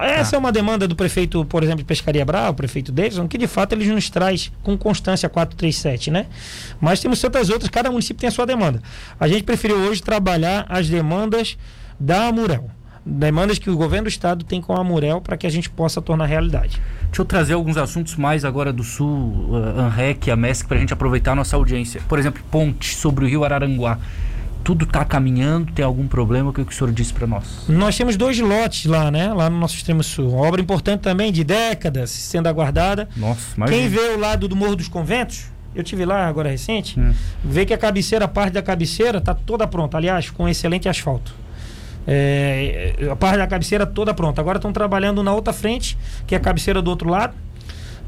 Essa 0.00 0.36
ah. 0.36 0.38
é 0.38 0.38
uma 0.38 0.50
demanda 0.50 0.88
do 0.88 0.96
prefeito, 0.96 1.44
por 1.44 1.62
exemplo, 1.62 1.78
de 1.78 1.84
Pescaria 1.84 2.24
Brava, 2.24 2.50
o 2.50 2.54
prefeito 2.54 2.90
Davidson, 2.90 3.28
que 3.28 3.36
de 3.36 3.46
fato 3.46 3.74
ele 3.74 3.86
nos 3.92 4.08
traz 4.08 4.50
com 4.62 4.76
constância 4.78 5.28
437, 5.28 6.10
né? 6.10 6.26
Mas 6.80 7.00
temos 7.00 7.20
tantas 7.20 7.50
outras, 7.50 7.68
cada 7.68 7.90
município 7.90 8.20
tem 8.20 8.28
a 8.28 8.30
sua 8.30 8.46
demanda. 8.46 8.82
A 9.20 9.28
gente 9.28 9.42
preferiu 9.42 9.76
hoje 9.76 10.02
trabalhar 10.02 10.64
as 10.68 10.88
demandas 10.88 11.58
da 12.00 12.28
Amurel. 12.28 12.70
Demandas 13.04 13.58
que 13.58 13.70
o 13.70 13.76
governo 13.76 14.04
do 14.04 14.10
estado 14.10 14.44
tem 14.44 14.60
com 14.60 14.74
a 14.74 14.80
Amurel 14.80 15.20
para 15.20 15.36
que 15.36 15.46
a 15.46 15.50
gente 15.50 15.68
possa 15.68 16.00
tornar 16.00 16.26
realidade. 16.26 16.80
Deixa 17.04 17.22
eu 17.22 17.24
trazer 17.24 17.54
alguns 17.54 17.76
assuntos 17.76 18.16
mais 18.16 18.44
agora 18.44 18.72
do 18.72 18.84
Sul, 18.84 19.50
uh, 19.50 19.80
ANREC, 19.80 20.30
a 20.30 20.36
MESC, 20.36 20.66
para 20.66 20.76
a 20.76 20.80
gente 20.80 20.92
aproveitar 20.92 21.32
a 21.32 21.34
nossa 21.34 21.56
audiência. 21.56 22.02
Por 22.06 22.18
exemplo, 22.18 22.42
ponte 22.50 22.94
sobre 22.94 23.24
o 23.24 23.28
rio 23.28 23.44
Araranguá 23.44 23.98
tudo 24.68 24.84
está 24.84 25.02
caminhando? 25.02 25.72
Tem 25.72 25.82
algum 25.82 26.06
problema? 26.06 26.50
O 26.50 26.52
que, 26.52 26.60
o 26.60 26.70
senhor 26.70 26.92
disse 26.92 27.14
para 27.14 27.26
nós? 27.26 27.64
Nós 27.66 27.96
temos 27.96 28.18
dois 28.18 28.38
lotes 28.38 28.84
lá, 28.84 29.10
né? 29.10 29.32
Lá 29.32 29.48
no 29.48 29.58
nosso 29.58 29.74
extremo 29.74 30.02
sul. 30.02 30.28
Uma 30.28 30.46
obra 30.46 30.60
importante 30.60 31.00
também, 31.00 31.32
de 31.32 31.42
décadas, 31.42 32.10
sendo 32.10 32.48
aguardada. 32.48 33.08
Nossa, 33.16 33.56
imagina. 33.56 33.78
Quem 33.78 33.88
vê 33.88 34.14
o 34.14 34.18
lado 34.18 34.46
do 34.46 34.54
Morro 34.54 34.76
dos 34.76 34.86
Conventos, 34.86 35.46
eu 35.74 35.82
tive 35.82 36.04
lá 36.04 36.26
agora 36.26 36.50
recente, 36.50 37.00
hum. 37.00 37.14
vê 37.42 37.64
que 37.64 37.72
a 37.72 37.78
cabeceira, 37.78 38.26
a 38.26 38.28
parte 38.28 38.52
da 38.52 38.62
cabeceira, 38.62 39.16
está 39.16 39.32
toda 39.32 39.66
pronta. 39.66 39.96
Aliás, 39.96 40.28
com 40.28 40.46
excelente 40.46 40.86
asfalto. 40.86 41.34
É, 42.06 42.92
a 43.10 43.16
parte 43.16 43.38
da 43.38 43.46
cabeceira 43.46 43.86
toda 43.86 44.12
pronta. 44.12 44.42
Agora 44.42 44.58
estão 44.58 44.70
trabalhando 44.70 45.22
na 45.22 45.32
outra 45.32 45.54
frente, 45.54 45.96
que 46.26 46.34
é 46.34 46.38
a 46.38 46.40
cabeceira 46.42 46.82
do 46.82 46.90
outro 46.90 47.08
lado. 47.08 47.32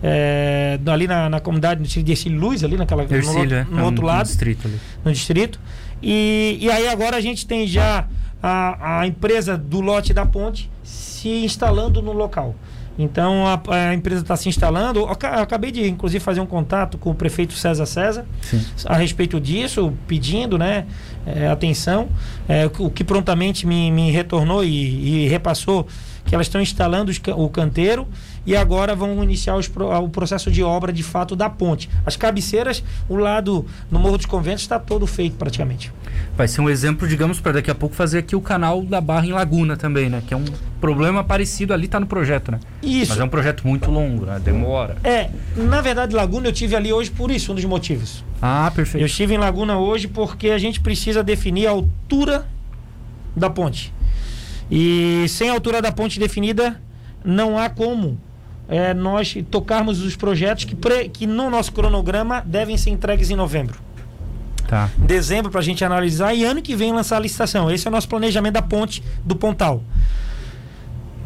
É, 0.02 0.78
ali 0.86 1.06
na, 1.06 1.30
na 1.30 1.40
comunidade 1.40 1.82
de 1.82 2.12
Ercílio 2.12 2.38
Luz, 2.38 2.62
ali 2.64 2.76
naquela 2.76 3.02
Ercílio, 3.04 3.64
no, 3.64 3.76
no, 3.76 3.80
é, 3.80 3.82
outro 3.82 4.02
no, 4.02 4.08
lado. 4.08 4.18
No 4.18 4.24
distrito 4.26 4.68
ali. 4.68 4.80
No 5.06 5.12
distrito. 5.12 5.58
E, 6.02 6.58
e 6.60 6.70
aí 6.70 6.88
agora 6.88 7.16
a 7.16 7.20
gente 7.20 7.46
tem 7.46 7.66
já 7.66 8.06
a, 8.42 9.00
a 9.00 9.06
empresa 9.06 9.56
do 9.56 9.80
lote 9.80 10.14
da 10.14 10.24
ponte 10.24 10.70
se 10.82 11.28
instalando 11.44 12.00
no 12.00 12.12
local. 12.12 12.54
Então 12.98 13.46
a, 13.46 13.60
a 13.68 13.94
empresa 13.94 14.20
está 14.22 14.36
se 14.36 14.48
instalando. 14.48 15.00
Eu 15.00 15.08
acabei 15.08 15.70
de, 15.70 15.88
inclusive, 15.88 16.22
fazer 16.22 16.40
um 16.40 16.46
contato 16.46 16.98
com 16.98 17.10
o 17.10 17.14
prefeito 17.14 17.54
César 17.54 17.86
César 17.86 18.26
Sim. 18.42 18.62
a 18.84 18.96
respeito 18.96 19.40
disso, 19.40 19.92
pedindo 20.06 20.58
né, 20.58 20.86
é, 21.24 21.48
atenção. 21.48 22.08
É, 22.48 22.70
o 22.78 22.90
que 22.90 23.02
prontamente 23.02 23.66
me, 23.66 23.90
me 23.90 24.10
retornou 24.10 24.62
e, 24.62 25.24
e 25.24 25.28
repassou 25.28 25.86
que 26.30 26.34
elas 26.36 26.46
estão 26.46 26.60
instalando 26.60 27.10
o 27.36 27.48
canteiro 27.48 28.06
e 28.46 28.56
agora 28.56 28.94
vão 28.94 29.20
iniciar 29.24 29.56
os, 29.56 29.68
o 29.68 30.08
processo 30.08 30.48
de 30.48 30.62
obra 30.62 30.92
de 30.92 31.02
fato 31.02 31.34
da 31.34 31.50
ponte. 31.50 31.90
As 32.06 32.16
cabeceiras, 32.16 32.84
o 33.08 33.16
lado 33.16 33.66
no 33.90 33.98
Morro 33.98 34.16
dos 34.16 34.26
Conventos 34.26 34.62
está 34.62 34.78
todo 34.78 35.08
feito 35.08 35.34
praticamente. 35.34 35.92
Vai 36.36 36.46
ser 36.46 36.60
um 36.60 36.70
exemplo, 36.70 37.08
digamos, 37.08 37.40
para 37.40 37.54
daqui 37.54 37.68
a 37.68 37.74
pouco 37.74 37.96
fazer 37.96 38.18
aqui 38.18 38.36
o 38.36 38.40
canal 38.40 38.80
da 38.82 39.00
Barra 39.00 39.26
em 39.26 39.32
Laguna 39.32 39.76
também, 39.76 40.08
né? 40.08 40.22
Que 40.24 40.32
é 40.32 40.36
um 40.36 40.44
problema 40.80 41.24
parecido 41.24 41.74
ali, 41.74 41.86
está 41.86 41.98
no 41.98 42.06
projeto, 42.06 42.52
né? 42.52 42.60
Isso. 42.80 43.10
Mas 43.10 43.18
é 43.18 43.24
um 43.24 43.28
projeto 43.28 43.66
muito 43.66 43.90
longo, 43.90 44.24
né? 44.24 44.38
Demora. 44.38 44.98
É, 45.02 45.30
na 45.56 45.80
verdade, 45.80 46.14
Laguna 46.14 46.46
eu 46.46 46.52
tive 46.52 46.76
ali 46.76 46.92
hoje 46.92 47.10
por 47.10 47.32
isso, 47.32 47.50
um 47.50 47.56
dos 47.56 47.64
motivos. 47.64 48.24
Ah, 48.40 48.70
perfeito. 48.72 49.02
Eu 49.02 49.06
estive 49.06 49.34
em 49.34 49.38
Laguna 49.38 49.78
hoje 49.78 50.06
porque 50.06 50.50
a 50.50 50.58
gente 50.58 50.80
precisa 50.80 51.24
definir 51.24 51.66
a 51.66 51.70
altura 51.70 52.46
da 53.34 53.50
ponte. 53.50 53.92
E 54.70 55.26
sem 55.28 55.50
a 55.50 55.52
altura 55.52 55.82
da 55.82 55.90
ponte 55.90 56.18
definida, 56.18 56.80
não 57.24 57.58
há 57.58 57.68
como 57.68 58.18
é, 58.68 58.94
nós 58.94 59.36
tocarmos 59.50 60.00
os 60.00 60.14
projetos 60.14 60.64
que, 60.64 60.76
pre, 60.76 61.08
que 61.08 61.26
no 61.26 61.50
nosso 61.50 61.72
cronograma 61.72 62.42
devem 62.46 62.76
ser 62.76 62.90
entregues 62.90 63.30
em 63.30 63.36
novembro. 63.36 63.80
Tá. 64.68 64.88
Dezembro 64.96 65.50
para 65.50 65.60
a 65.60 65.64
gente 65.64 65.84
analisar 65.84 66.32
e 66.32 66.44
ano 66.44 66.62
que 66.62 66.76
vem 66.76 66.92
lançar 66.92 67.16
a 67.16 67.20
licitação. 67.20 67.68
Esse 67.68 67.88
é 67.88 67.90
o 67.90 67.92
nosso 67.92 68.08
planejamento 68.08 68.54
da 68.54 68.62
ponte 68.62 69.02
do 69.24 69.34
Pontal. 69.34 69.82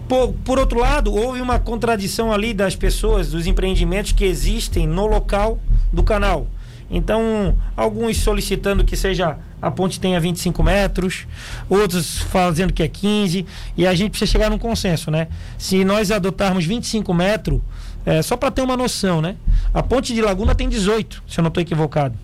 Por, 0.08 0.32
por 0.44 0.58
outro 0.58 0.78
lado, 0.80 1.12
houve 1.12 1.42
uma 1.42 1.58
contradição 1.58 2.32
ali 2.32 2.54
das 2.54 2.74
pessoas, 2.74 3.30
dos 3.30 3.46
empreendimentos 3.46 4.12
que 4.12 4.24
existem 4.24 4.86
no 4.86 5.06
local 5.06 5.58
do 5.92 6.02
canal. 6.02 6.46
Então, 6.90 7.56
alguns 7.76 8.18
solicitando 8.18 8.84
que 8.84 8.96
seja 8.96 9.36
a 9.64 9.70
ponte 9.70 9.98
tenha 9.98 10.20
25 10.20 10.62
metros, 10.62 11.26
outros 11.70 12.18
fazendo 12.18 12.70
que 12.70 12.82
é 12.82 12.88
15, 12.88 13.46
e 13.74 13.86
a 13.86 13.94
gente 13.94 14.10
precisa 14.10 14.30
chegar 14.30 14.50
num 14.50 14.58
consenso, 14.58 15.10
né? 15.10 15.28
Se 15.56 15.82
nós 15.86 16.10
adotarmos 16.10 16.66
25 16.66 17.14
metros, 17.14 17.62
é, 18.04 18.20
só 18.20 18.36
para 18.36 18.50
ter 18.50 18.60
uma 18.60 18.76
noção, 18.76 19.22
né? 19.22 19.36
A 19.72 19.82
ponte 19.82 20.12
de 20.12 20.20
Laguna 20.20 20.54
tem 20.54 20.68
18, 20.68 21.22
se 21.26 21.40
eu 21.40 21.42
não 21.42 21.48
estou 21.48 21.62
equivocado. 21.62 22.14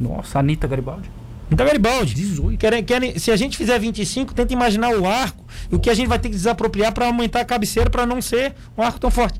Nossa, 0.00 0.40
Anitta 0.40 0.66
Garibaldi. 0.66 1.08
Anitta 1.46 1.64
Garibaldi. 1.64 2.12
18. 2.12 2.58
Querem, 2.58 2.82
querem, 2.82 3.18
se 3.20 3.30
a 3.30 3.36
gente 3.36 3.56
fizer 3.56 3.78
25, 3.78 4.34
tenta 4.34 4.52
imaginar 4.52 4.90
o 4.90 5.06
arco 5.06 5.44
e 5.70 5.76
o 5.76 5.78
que 5.78 5.90
a 5.90 5.94
gente 5.94 6.08
vai 6.08 6.18
ter 6.18 6.28
que 6.28 6.34
desapropriar 6.34 6.92
para 6.92 7.06
aumentar 7.06 7.40
a 7.40 7.44
cabeceira 7.44 7.88
para 7.88 8.04
não 8.04 8.20
ser 8.20 8.52
um 8.76 8.82
arco 8.82 8.98
tão 8.98 9.12
forte. 9.12 9.38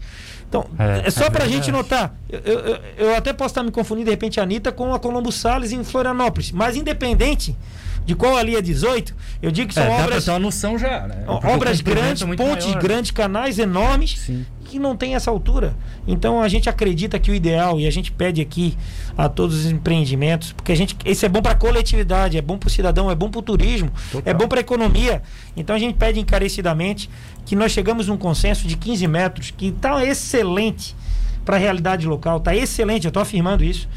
Então, 0.50 0.66
é, 0.76 1.06
é 1.06 1.10
só 1.10 1.26
é 1.26 1.30
para 1.30 1.44
a 1.44 1.48
gente 1.48 1.70
notar. 1.70 2.12
Eu, 2.28 2.40
eu, 2.40 2.80
eu, 2.98 3.16
até 3.16 3.32
posso 3.32 3.52
estar 3.52 3.62
me 3.62 3.70
confundindo, 3.70 4.06
de 4.06 4.10
repente, 4.10 4.40
a 4.40 4.42
Anitta 4.42 4.72
com 4.72 4.92
a 4.92 4.98
Colombo 4.98 5.30
Salles 5.30 5.70
em 5.70 5.84
Florianópolis. 5.84 6.50
Mas 6.50 6.74
independente 6.74 7.56
de 8.04 8.16
qual 8.16 8.36
ali 8.36 8.56
é 8.56 8.60
18, 8.60 9.14
eu 9.40 9.52
digo 9.52 9.68
que 9.68 9.74
são 9.74 9.84
é, 9.84 10.02
obras. 10.02 10.24
Dá 10.24 10.32
uma 10.32 10.40
noção 10.40 10.76
já, 10.76 11.06
né? 11.06 11.24
Obras 11.28 11.80
grandes, 11.80 12.22
é 12.22 12.26
pontes 12.34 12.66
maior. 12.66 12.82
grandes, 12.82 13.10
canais 13.12 13.60
enormes. 13.60 14.18
Sim 14.18 14.44
que 14.70 14.78
não 14.78 14.96
tem 14.96 15.14
essa 15.14 15.30
altura. 15.30 15.74
Então 16.06 16.40
a 16.40 16.48
gente 16.48 16.68
acredita 16.68 17.18
que 17.18 17.30
o 17.30 17.34
ideal 17.34 17.80
e 17.80 17.86
a 17.86 17.90
gente 17.90 18.12
pede 18.12 18.40
aqui 18.40 18.76
a 19.18 19.28
todos 19.28 19.64
os 19.64 19.70
empreendimentos, 19.70 20.52
porque 20.52 20.70
a 20.70 20.74
gente 20.76 20.96
esse 21.04 21.26
é 21.26 21.28
bom 21.28 21.42
para 21.42 21.52
a 21.52 21.56
coletividade, 21.56 22.38
é 22.38 22.42
bom 22.42 22.56
para 22.56 22.68
o 22.68 22.70
cidadão, 22.70 23.10
é 23.10 23.14
bom 23.14 23.28
para 23.28 23.40
o 23.40 23.42
turismo, 23.42 23.90
Total. 24.12 24.30
é 24.30 24.32
bom 24.32 24.46
para 24.46 24.60
a 24.60 24.62
economia. 24.62 25.22
Então 25.56 25.74
a 25.74 25.78
gente 25.78 25.96
pede 25.96 26.20
encarecidamente 26.20 27.10
que 27.44 27.56
nós 27.56 27.72
chegamos 27.72 28.06
num 28.06 28.16
consenso 28.16 28.68
de 28.68 28.76
15 28.76 29.06
metros, 29.08 29.50
que 29.50 29.66
está 29.66 30.04
excelente 30.04 30.94
para 31.44 31.56
a 31.56 31.58
realidade 31.58 32.06
local, 32.06 32.38
está 32.38 32.54
excelente, 32.54 33.06
eu 33.06 33.10
estou 33.10 33.22
afirmando 33.22 33.64
isso. 33.64 33.88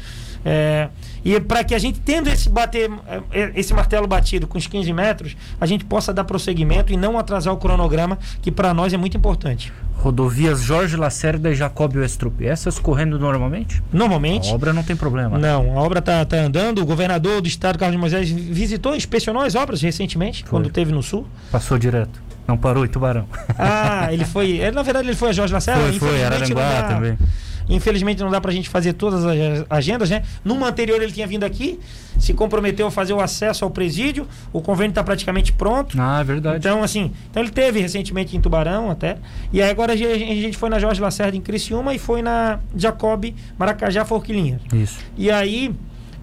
É, 0.44 0.88
e 1.24 1.40
para 1.40 1.64
que 1.64 1.74
a 1.74 1.78
gente, 1.78 2.00
tendo 2.00 2.28
esse, 2.28 2.48
bater, 2.48 2.90
é, 3.32 3.52
esse 3.56 3.72
martelo 3.72 4.06
batido 4.06 4.46
com 4.46 4.58
os 4.58 4.66
15 4.66 4.92
metros, 4.92 5.36
a 5.60 5.66
gente 5.66 5.84
possa 5.84 6.12
dar 6.12 6.24
prosseguimento 6.24 6.92
e 6.92 6.96
não 6.96 7.18
atrasar 7.18 7.54
o 7.54 7.56
cronograma, 7.56 8.18
que 8.42 8.50
para 8.50 8.74
nós 8.74 8.92
é 8.92 8.96
muito 8.96 9.16
importante. 9.16 9.72
Rodovias 9.96 10.60
Jorge 10.60 10.96
Lacerda 10.96 11.50
e 11.50 11.54
Jacóbio 11.54 12.04
Estrup, 12.04 12.44
essas 12.44 12.78
correndo 12.78 13.18
normalmente? 13.18 13.82
Normalmente. 13.90 14.50
A 14.50 14.54
obra 14.54 14.72
não 14.72 14.82
tem 14.82 14.94
problema. 14.94 15.38
Não, 15.38 15.78
a 15.78 15.82
obra 15.82 16.00
está 16.00 16.22
tá 16.26 16.36
andando. 16.36 16.82
O 16.82 16.84
governador 16.84 17.40
do 17.40 17.48
estado, 17.48 17.78
Carlos 17.78 17.96
de 17.96 18.00
Moisés, 18.00 18.30
visitou, 18.30 18.94
inspecionou 18.94 19.42
as 19.42 19.54
obras 19.54 19.80
recentemente, 19.80 20.42
foi. 20.42 20.50
quando 20.50 20.68
teve 20.70 20.92
no 20.92 21.02
sul. 21.02 21.26
Passou 21.50 21.78
direto. 21.78 22.22
Não 22.46 22.58
parou 22.58 22.84
em 22.84 22.88
Tubarão. 22.88 23.26
Ah, 23.58 24.12
ele 24.12 24.26
foi. 24.26 24.50
Ele, 24.50 24.72
na 24.72 24.82
verdade, 24.82 25.08
ele 25.08 25.16
foi 25.16 25.30
a 25.30 25.32
Jorge 25.32 25.54
Lacerda. 25.54 25.80
Foi, 25.84 25.98
foi, 25.98 26.22
Araranguá 26.22 26.82
também. 26.82 27.18
Infelizmente 27.68 28.22
não 28.22 28.30
dá 28.30 28.40
para 28.40 28.50
a 28.50 28.54
gente 28.54 28.68
fazer 28.68 28.92
todas 28.92 29.24
as 29.24 29.64
agendas, 29.70 30.10
né? 30.10 30.22
Numa 30.44 30.68
anterior 30.68 31.00
ele 31.02 31.12
tinha 31.12 31.26
vindo 31.26 31.44
aqui, 31.44 31.78
se 32.18 32.34
comprometeu 32.34 32.86
a 32.86 32.90
fazer 32.90 33.12
o 33.12 33.20
acesso 33.20 33.64
ao 33.64 33.70
presídio, 33.70 34.26
o 34.52 34.60
convênio 34.60 34.90
está 34.90 35.02
praticamente 35.02 35.52
pronto. 35.52 35.96
Ah, 36.00 36.20
é 36.20 36.24
verdade. 36.24 36.58
Então, 36.58 36.82
assim, 36.82 37.12
então 37.30 37.42
ele 37.42 37.50
teve 37.50 37.80
recentemente 37.80 38.36
em 38.36 38.40
Tubarão 38.40 38.90
até. 38.90 39.16
E 39.52 39.62
aí 39.62 39.70
agora 39.70 39.92
a 39.92 39.96
gente 39.96 40.56
foi 40.56 40.68
na 40.68 40.78
Jorge 40.78 41.00
Lacerda 41.00 41.36
em 41.36 41.40
Criciúma 41.40 41.94
e 41.94 41.98
foi 41.98 42.22
na 42.22 42.60
Jacob 42.76 43.34
Maracajá 43.58 44.04
Forquilinha. 44.04 44.60
Isso. 44.72 44.98
E 45.16 45.30
aí 45.30 45.74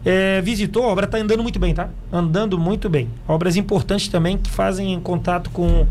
é, 0.04 0.42
visitou, 0.42 0.86
a 0.86 0.88
obra 0.88 1.06
está 1.06 1.18
andando 1.18 1.44
muito 1.44 1.60
bem, 1.60 1.74
tá? 1.74 1.90
Andando 2.12 2.58
muito 2.58 2.90
bem. 2.90 3.08
Obras 3.28 3.56
importantes 3.56 4.08
também 4.08 4.38
que 4.38 4.50
fazem 4.50 5.00
contato 5.00 5.50
com, 5.52 5.86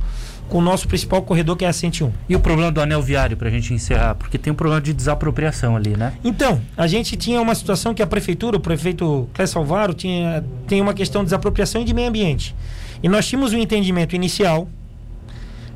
com 0.49 0.59
o 0.59 0.61
nosso 0.61 0.88
principal 0.88 1.23
corredor, 1.23 1.57
que 1.57 1.64
é 1.64 1.69
a 1.69 1.73
101. 1.73 2.12
E 2.29 2.35
o 2.35 2.40
problema 2.40 2.73
do 2.73 2.81
anel 2.81 3.00
viário, 3.00 3.37
para 3.37 3.49
a 3.49 3.50
gente 3.50 3.73
encerrar? 3.73 4.17
Porque 4.17 4.37
tem 4.37 4.52
um 4.52 4.57
problema 4.57 4.81
de 4.81 4.93
desapropriação 4.93 5.76
ali, 5.76 5.97
né? 5.97 6.12
Então, 6.25 6.61
a 6.76 6.87
gente 6.87 7.17
tinha 7.17 7.40
uma 7.40 7.55
situação 7.55 7.95
que 7.95 8.02
a 8.02 8.07
prefeitura, 8.07 8.57
o 8.57 8.61
prefeito 8.61 9.29
Clécio 9.33 9.55
Salvaro, 9.55 9.95
tinha, 9.95 10.45
tem 10.67 10.81
uma 10.81 10.93
questão 10.93 11.23
de 11.23 11.26
desapropriação 11.26 11.83
e 11.83 11.85
de 11.85 11.95
meio 11.95 12.09
ambiente. 12.09 12.55
E 13.02 13.09
nós 13.09 13.26
tínhamos 13.26 13.52
um 13.52 13.59
entendimento 13.59 14.14
inicial 14.17 14.69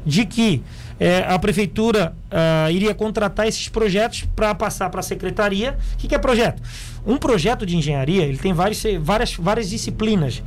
de 0.04 0.26
que 0.26 0.62
é, 0.98 1.24
a 1.28 1.38
prefeitura 1.38 2.14
uh, 2.30 2.70
iria 2.70 2.94
contratar 2.94 3.46
esses 3.46 3.68
projetos 3.68 4.24
para 4.36 4.54
passar 4.54 4.88
para 4.90 5.00
a 5.00 5.02
secretaria. 5.02 5.76
O 5.94 5.96
que, 5.96 6.08
que, 6.08 6.14
é 6.14 6.18
projeto? 6.18 6.62
Um 7.06 7.16
projeto 7.16 7.66
de 7.66 7.76
engenharia 7.76 8.24
ele 8.24 8.38
tem 8.38 8.52
vários, 8.52 8.82
várias, 9.00 9.34
várias 9.34 9.68
disciplinas. 9.68 10.42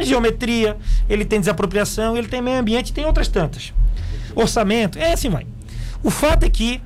Geometria, 0.00 0.76
ele 1.08 1.24
tem 1.24 1.40
desapropriação, 1.40 2.16
ele 2.16 2.28
tem 2.28 2.40
meio 2.42 2.58
ambiente, 2.58 2.92
tem 2.92 3.04
outras 3.04 3.28
tantas. 3.28 3.72
Orçamento, 4.34 4.98
é 4.98 5.12
assim 5.12 5.28
vai. 5.28 5.46
O 6.02 6.10
fato 6.10 6.44
é 6.44 6.50
que 6.50 6.80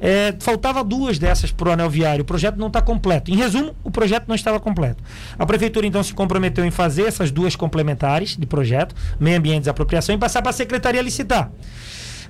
é, 0.00 0.34
faltava 0.38 0.84
duas 0.84 1.18
dessas 1.18 1.50
para 1.50 1.70
o 1.70 1.72
anel 1.72 1.88
viário. 1.88 2.22
O 2.22 2.24
projeto 2.24 2.56
não 2.56 2.66
está 2.66 2.82
completo. 2.82 3.30
Em 3.30 3.36
resumo, 3.36 3.74
o 3.82 3.90
projeto 3.90 4.26
não 4.28 4.34
estava 4.34 4.60
completo. 4.60 5.02
A 5.38 5.46
prefeitura 5.46 5.86
então 5.86 6.02
se 6.02 6.12
comprometeu 6.12 6.64
em 6.64 6.70
fazer 6.70 7.04
essas 7.04 7.30
duas 7.30 7.56
complementares 7.56 8.36
de 8.36 8.46
projeto, 8.46 8.94
meio 9.18 9.38
ambiente 9.38 9.56
e 9.56 9.60
desapropriação, 9.60 10.14
e 10.14 10.18
passar 10.18 10.42
para 10.42 10.50
a 10.50 10.54
secretaria 10.54 11.00
licitar. 11.00 11.50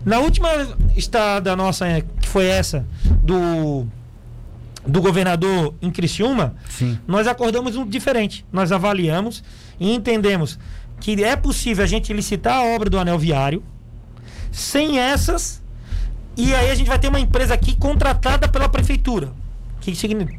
Na 0.05 0.19
última 0.19 0.49
estada 0.97 1.57
nossa, 1.57 1.87
que 2.21 2.29
foi 2.29 2.47
essa, 2.47 2.87
do 3.23 3.87
do 4.87 5.01
governador 5.01 5.75
em 5.81 5.91
Criciúma, 5.91 6.55
Sim. 6.69 6.99
nós 7.07 7.27
acordamos 7.27 7.75
um 7.75 7.87
diferente. 7.87 8.45
Nós 8.53 8.71
avaliamos 8.71 9.43
e 9.81 9.91
entendemos 9.95 10.59
que 11.01 11.25
é 11.25 11.35
possível 11.37 11.83
a 11.83 11.87
gente 11.87 12.13
licitar 12.13 12.57
a 12.57 12.65
obra 12.65 12.91
do 12.91 12.99
anel 12.99 13.19
viário 13.19 13.63
sem 14.53 14.99
essas 14.99 15.63
e 16.37 16.55
aí 16.55 16.71
a 16.71 16.75
gente 16.75 16.87
vai 16.87 16.99
ter 16.99 17.09
uma 17.09 17.21
empresa 17.21 17.55
aqui 17.55 17.77
contratada 17.77 18.49
pela 18.49 18.69
prefeitura. 18.69 19.33
Que 19.81 19.93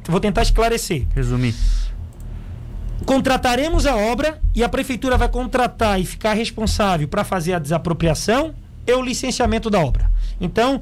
vou 0.10 0.20
tentar 0.20 0.42
esclarecer. 0.42 1.06
Resumir. 1.14 1.56
Contrataremos 3.06 3.86
a 3.86 3.96
obra 3.96 4.42
e 4.54 4.64
a 4.64 4.70
prefeitura 4.70 5.18
vai 5.18 5.30
contratar 5.30 6.00
e 6.00 6.06
ficar 6.06 6.34
responsável 6.34 7.08
para 7.08 7.24
fazer 7.24 7.54
a 7.54 7.60
desapropriação 7.60 8.56
e 8.86 8.94
o 8.94 9.01
licenciamento 9.01 9.70
da 9.70 9.80
obra. 9.80 10.12
Então, 10.39 10.80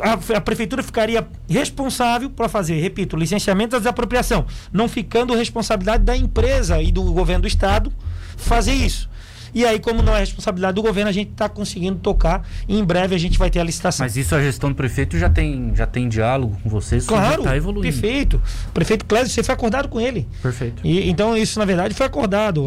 a, 0.00 0.12
a, 0.36 0.40
prefeitura 0.40 0.82
ficaria 0.82 1.26
responsável 1.48 2.30
para 2.30 2.48
fazer, 2.48 2.80
repito, 2.80 3.16
licenciamento 3.16 3.72
da 3.72 3.78
desapropriação, 3.78 4.46
não 4.72 4.88
ficando 4.88 5.34
responsabilidade 5.34 6.04
da 6.04 6.16
empresa 6.16 6.80
e 6.80 6.92
do 6.92 7.02
governo 7.12 7.42
do 7.42 7.48
estado 7.48 7.92
fazer 8.36 8.72
isso. 8.72 9.09
E 9.54 9.64
aí, 9.64 9.78
como 9.78 10.02
não 10.02 10.14
é 10.14 10.20
responsabilidade 10.20 10.74
do 10.74 10.82
governo, 10.82 11.08
a 11.08 11.12
gente 11.12 11.30
está 11.30 11.48
conseguindo 11.48 11.98
tocar 11.98 12.46
e 12.68 12.78
em 12.78 12.84
breve 12.84 13.14
a 13.14 13.18
gente 13.18 13.38
vai 13.38 13.50
ter 13.50 13.60
a 13.60 13.64
licitação. 13.64 14.04
Mas 14.04 14.16
isso 14.16 14.34
a 14.34 14.42
gestão 14.42 14.70
do 14.70 14.74
prefeito 14.74 15.18
já 15.18 15.28
tem, 15.28 15.72
já 15.74 15.86
tem 15.86 16.08
diálogo 16.08 16.56
com 16.62 16.68
vocês? 16.68 17.06
Claro, 17.06 17.42
está 17.42 17.56
evoluindo. 17.56 17.92
perfeito. 17.92 18.40
O 18.68 18.72
prefeito 18.72 19.04
Clésio, 19.04 19.30
você 19.32 19.42
foi 19.42 19.54
acordado 19.54 19.88
com 19.88 20.00
ele. 20.00 20.28
Perfeito. 20.42 20.80
E, 20.84 21.08
então, 21.08 21.36
isso 21.36 21.58
na 21.58 21.64
verdade 21.64 21.94
foi 21.94 22.06
acordado 22.06 22.66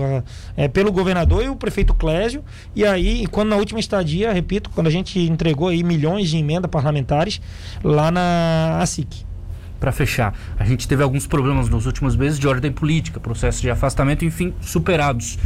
é, 0.55 0.67
pelo 0.67 0.91
governador 0.91 1.43
e 1.43 1.49
o 1.49 1.55
prefeito 1.55 1.93
Clésio. 1.93 2.43
E 2.75 2.85
aí, 2.85 3.25
quando 3.27 3.49
na 3.49 3.55
última 3.55 3.79
estadia, 3.79 4.31
repito, 4.31 4.69
quando 4.69 4.87
a 4.87 4.91
gente 4.91 5.19
entregou 5.19 5.67
aí 5.67 5.83
milhões 5.83 6.29
de 6.29 6.37
emendas 6.37 6.69
parlamentares 6.69 7.41
lá 7.83 8.11
na 8.11 8.79
ASIC 8.79 9.25
para 9.83 9.91
fechar. 9.91 10.33
A 10.57 10.63
gente 10.63 10.87
teve 10.87 11.03
alguns 11.03 11.27
problemas 11.27 11.67
nos 11.67 11.85
últimos 11.85 12.15
meses 12.15 12.39
de 12.39 12.47
ordem 12.47 12.71
política, 12.71 13.19
processos 13.19 13.59
de 13.59 13.69
afastamento, 13.69 14.23
enfim, 14.23 14.53
superados 14.61 15.37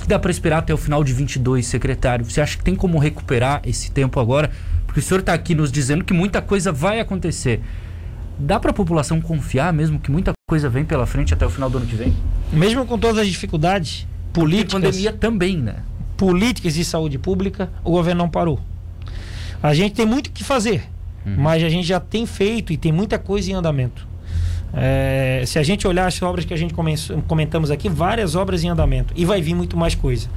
que 0.00 0.08
dá 0.08 0.18
para 0.18 0.30
esperar 0.30 0.58
até 0.58 0.72
o 0.72 0.76
final 0.76 1.04
de 1.04 1.12
22, 1.12 1.66
secretário? 1.66 2.24
Você 2.24 2.40
acha 2.40 2.56
que 2.56 2.64
tem 2.64 2.74
como 2.74 2.98
recuperar 2.98 3.60
esse 3.64 3.90
tempo 3.90 4.18
agora? 4.18 4.50
Porque 4.86 5.00
o 5.00 5.02
senhor 5.02 5.20
está 5.20 5.32
aqui 5.32 5.54
nos 5.54 5.70
dizendo 5.70 6.04
que 6.04 6.12
muita 6.12 6.42
coisa 6.42 6.72
vai 6.72 7.00
acontecer. 7.00 7.60
Dá 8.38 8.58
para 8.58 8.70
a 8.70 8.74
população 8.74 9.20
confiar 9.20 9.72
mesmo 9.72 10.00
que 10.00 10.10
muita 10.10 10.32
coisa 10.48 10.68
vem 10.68 10.84
pela 10.84 11.06
frente 11.06 11.32
até 11.32 11.46
o 11.46 11.50
final 11.50 11.70
do 11.70 11.78
ano 11.78 11.86
que 11.86 11.94
vem? 11.94 12.14
Mesmo 12.52 12.84
com 12.84 12.98
todas 12.98 13.18
as 13.18 13.28
dificuldades 13.28 14.06
políticas. 14.32 14.82
E 14.82 14.86
pandemia 14.86 15.12
também, 15.12 15.56
né? 15.58 15.76
Políticas 16.16 16.74
de 16.74 16.84
saúde 16.84 17.18
pública, 17.18 17.70
o 17.84 17.90
governo 17.90 18.22
não 18.22 18.30
parou. 18.30 18.60
A 19.62 19.74
gente 19.74 19.94
tem 19.94 20.04
muito 20.04 20.26
o 20.26 20.30
que 20.30 20.42
fazer, 20.42 20.82
uhum. 21.24 21.36
mas 21.38 21.62
a 21.62 21.68
gente 21.68 21.86
já 21.86 22.00
tem 22.00 22.26
feito 22.26 22.72
e 22.72 22.76
tem 22.76 22.90
muita 22.90 23.18
coisa 23.18 23.50
em 23.50 23.54
andamento. 23.54 24.11
É, 24.74 25.44
se 25.46 25.58
a 25.58 25.62
gente 25.62 25.86
olhar 25.86 26.06
as 26.06 26.20
obras 26.22 26.44
que 26.44 26.54
a 26.54 26.56
gente 26.56 26.74
comentamos 27.26 27.70
aqui, 27.70 27.88
várias 27.88 28.34
obras 28.34 28.64
em 28.64 28.68
andamento 28.68 29.12
e 29.16 29.24
vai 29.24 29.40
vir 29.40 29.54
muito 29.54 29.76
mais 29.76 29.94
coisa. 29.94 30.28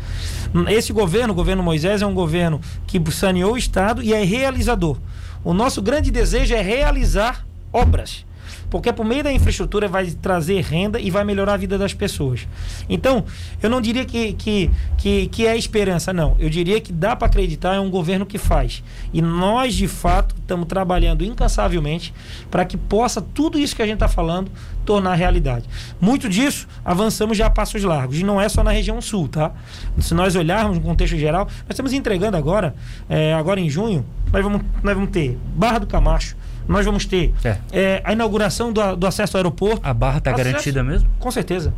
Esse 0.70 0.92
governo, 0.92 1.34
o 1.34 1.36
governo 1.36 1.64
Moisés, 1.64 2.02
é 2.02 2.06
um 2.06 2.14
governo 2.14 2.60
que 2.86 3.02
saneou 3.12 3.54
o 3.54 3.58
Estado 3.58 4.04
e 4.04 4.14
é 4.14 4.24
realizador. 4.24 4.98
O 5.44 5.54
nosso 5.54 5.82
grande 5.82 6.12
desejo 6.12 6.54
é 6.54 6.62
realizar 6.62 7.46
obras 7.72 8.26
porque 8.76 8.92
por 8.92 9.06
meio 9.06 9.24
da 9.24 9.32
infraestrutura 9.32 9.88
vai 9.88 10.06
trazer 10.08 10.62
renda 10.62 11.00
e 11.00 11.10
vai 11.10 11.24
melhorar 11.24 11.54
a 11.54 11.58
vida 11.58 11.78
das 11.78 11.94
pessoas. 11.94 12.46
Então, 12.90 13.24
eu 13.64 13.70
não 13.70 13.80
diria 13.80 14.04
que, 14.04 14.34
que, 14.34 14.70
que, 14.98 15.28
que 15.28 15.48
é 15.48 15.56
esperança, 15.56 16.12
não. 16.12 16.36
Eu 16.38 16.50
diria 16.50 16.82
que 16.82 16.92
dá 16.92 17.16
para 17.16 17.28
acreditar, 17.28 17.76
é 17.76 17.80
um 17.80 17.90
governo 17.90 18.26
que 18.26 18.38
faz. 18.38 18.84
E 19.14 19.22
nós, 19.22 19.76
de 19.76 19.88
fato, 19.88 20.36
estamos 20.38 20.68
trabalhando 20.68 21.24
incansavelmente 21.24 22.14
para 22.52 22.66
que 22.66 22.76
possa 22.76 23.22
tudo 23.22 23.58
isso 23.58 23.74
que 23.74 23.82
a 23.82 23.86
gente 23.86 23.96
está 23.96 24.10
falando 24.10 24.52
tornar 24.84 25.16
realidade. 25.16 25.70
Muito 26.02 26.28
disso 26.28 26.68
avançamos 26.84 27.38
já 27.38 27.46
a 27.46 27.50
passos 27.50 27.82
largos. 27.82 28.20
E 28.20 28.26
não 28.26 28.42
é 28.42 28.50
só 28.50 28.62
na 28.62 28.72
região 28.72 29.02
sul, 29.02 29.30
tá? 29.30 29.54
Se 30.00 30.14
nós 30.14 30.36
olharmos 30.36 30.80
no 30.80 30.84
contexto 30.84 31.16
geral, 31.16 31.46
nós 31.46 31.70
estamos 31.70 31.94
entregando 31.94 32.36
agora, 32.36 32.76
é, 33.08 33.34
agora 33.36 33.62
em 33.62 33.70
junho, 33.70 34.06
nós 34.34 34.44
vamos, 34.44 34.64
nós 34.84 34.94
vamos 34.94 35.12
ter 35.12 35.38
Barra 35.56 35.80
do 35.80 35.88
Camacho, 35.88 36.36
nós 36.68 36.86
vamos 36.86 37.06
ter 37.06 37.34
é. 37.44 37.58
É, 37.72 38.02
a 38.04 38.14
inauguração 38.14 38.72
do, 38.72 38.96
do, 38.96 39.08
acesso 39.08 39.38
ao 39.38 39.40
aeroporto. 39.40 39.82
A 39.84 39.94
barra 39.94 40.18
está 40.18 40.32
garantida 40.32 40.84
mesmo? 40.84 41.10
Com 41.20 41.32
certeza. 41.32 41.74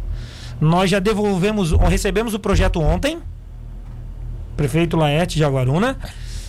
Nós 0.59 0.89
já 0.89 0.99
devolvemos, 0.99 1.71
recebemos 1.71 2.33
o 2.33 2.39
projeto 2.39 2.81
ontem, 2.81 3.19
prefeito 4.55 4.97
Laerte 4.97 5.37
de 5.37 5.43
Aguaruna. 5.43 5.97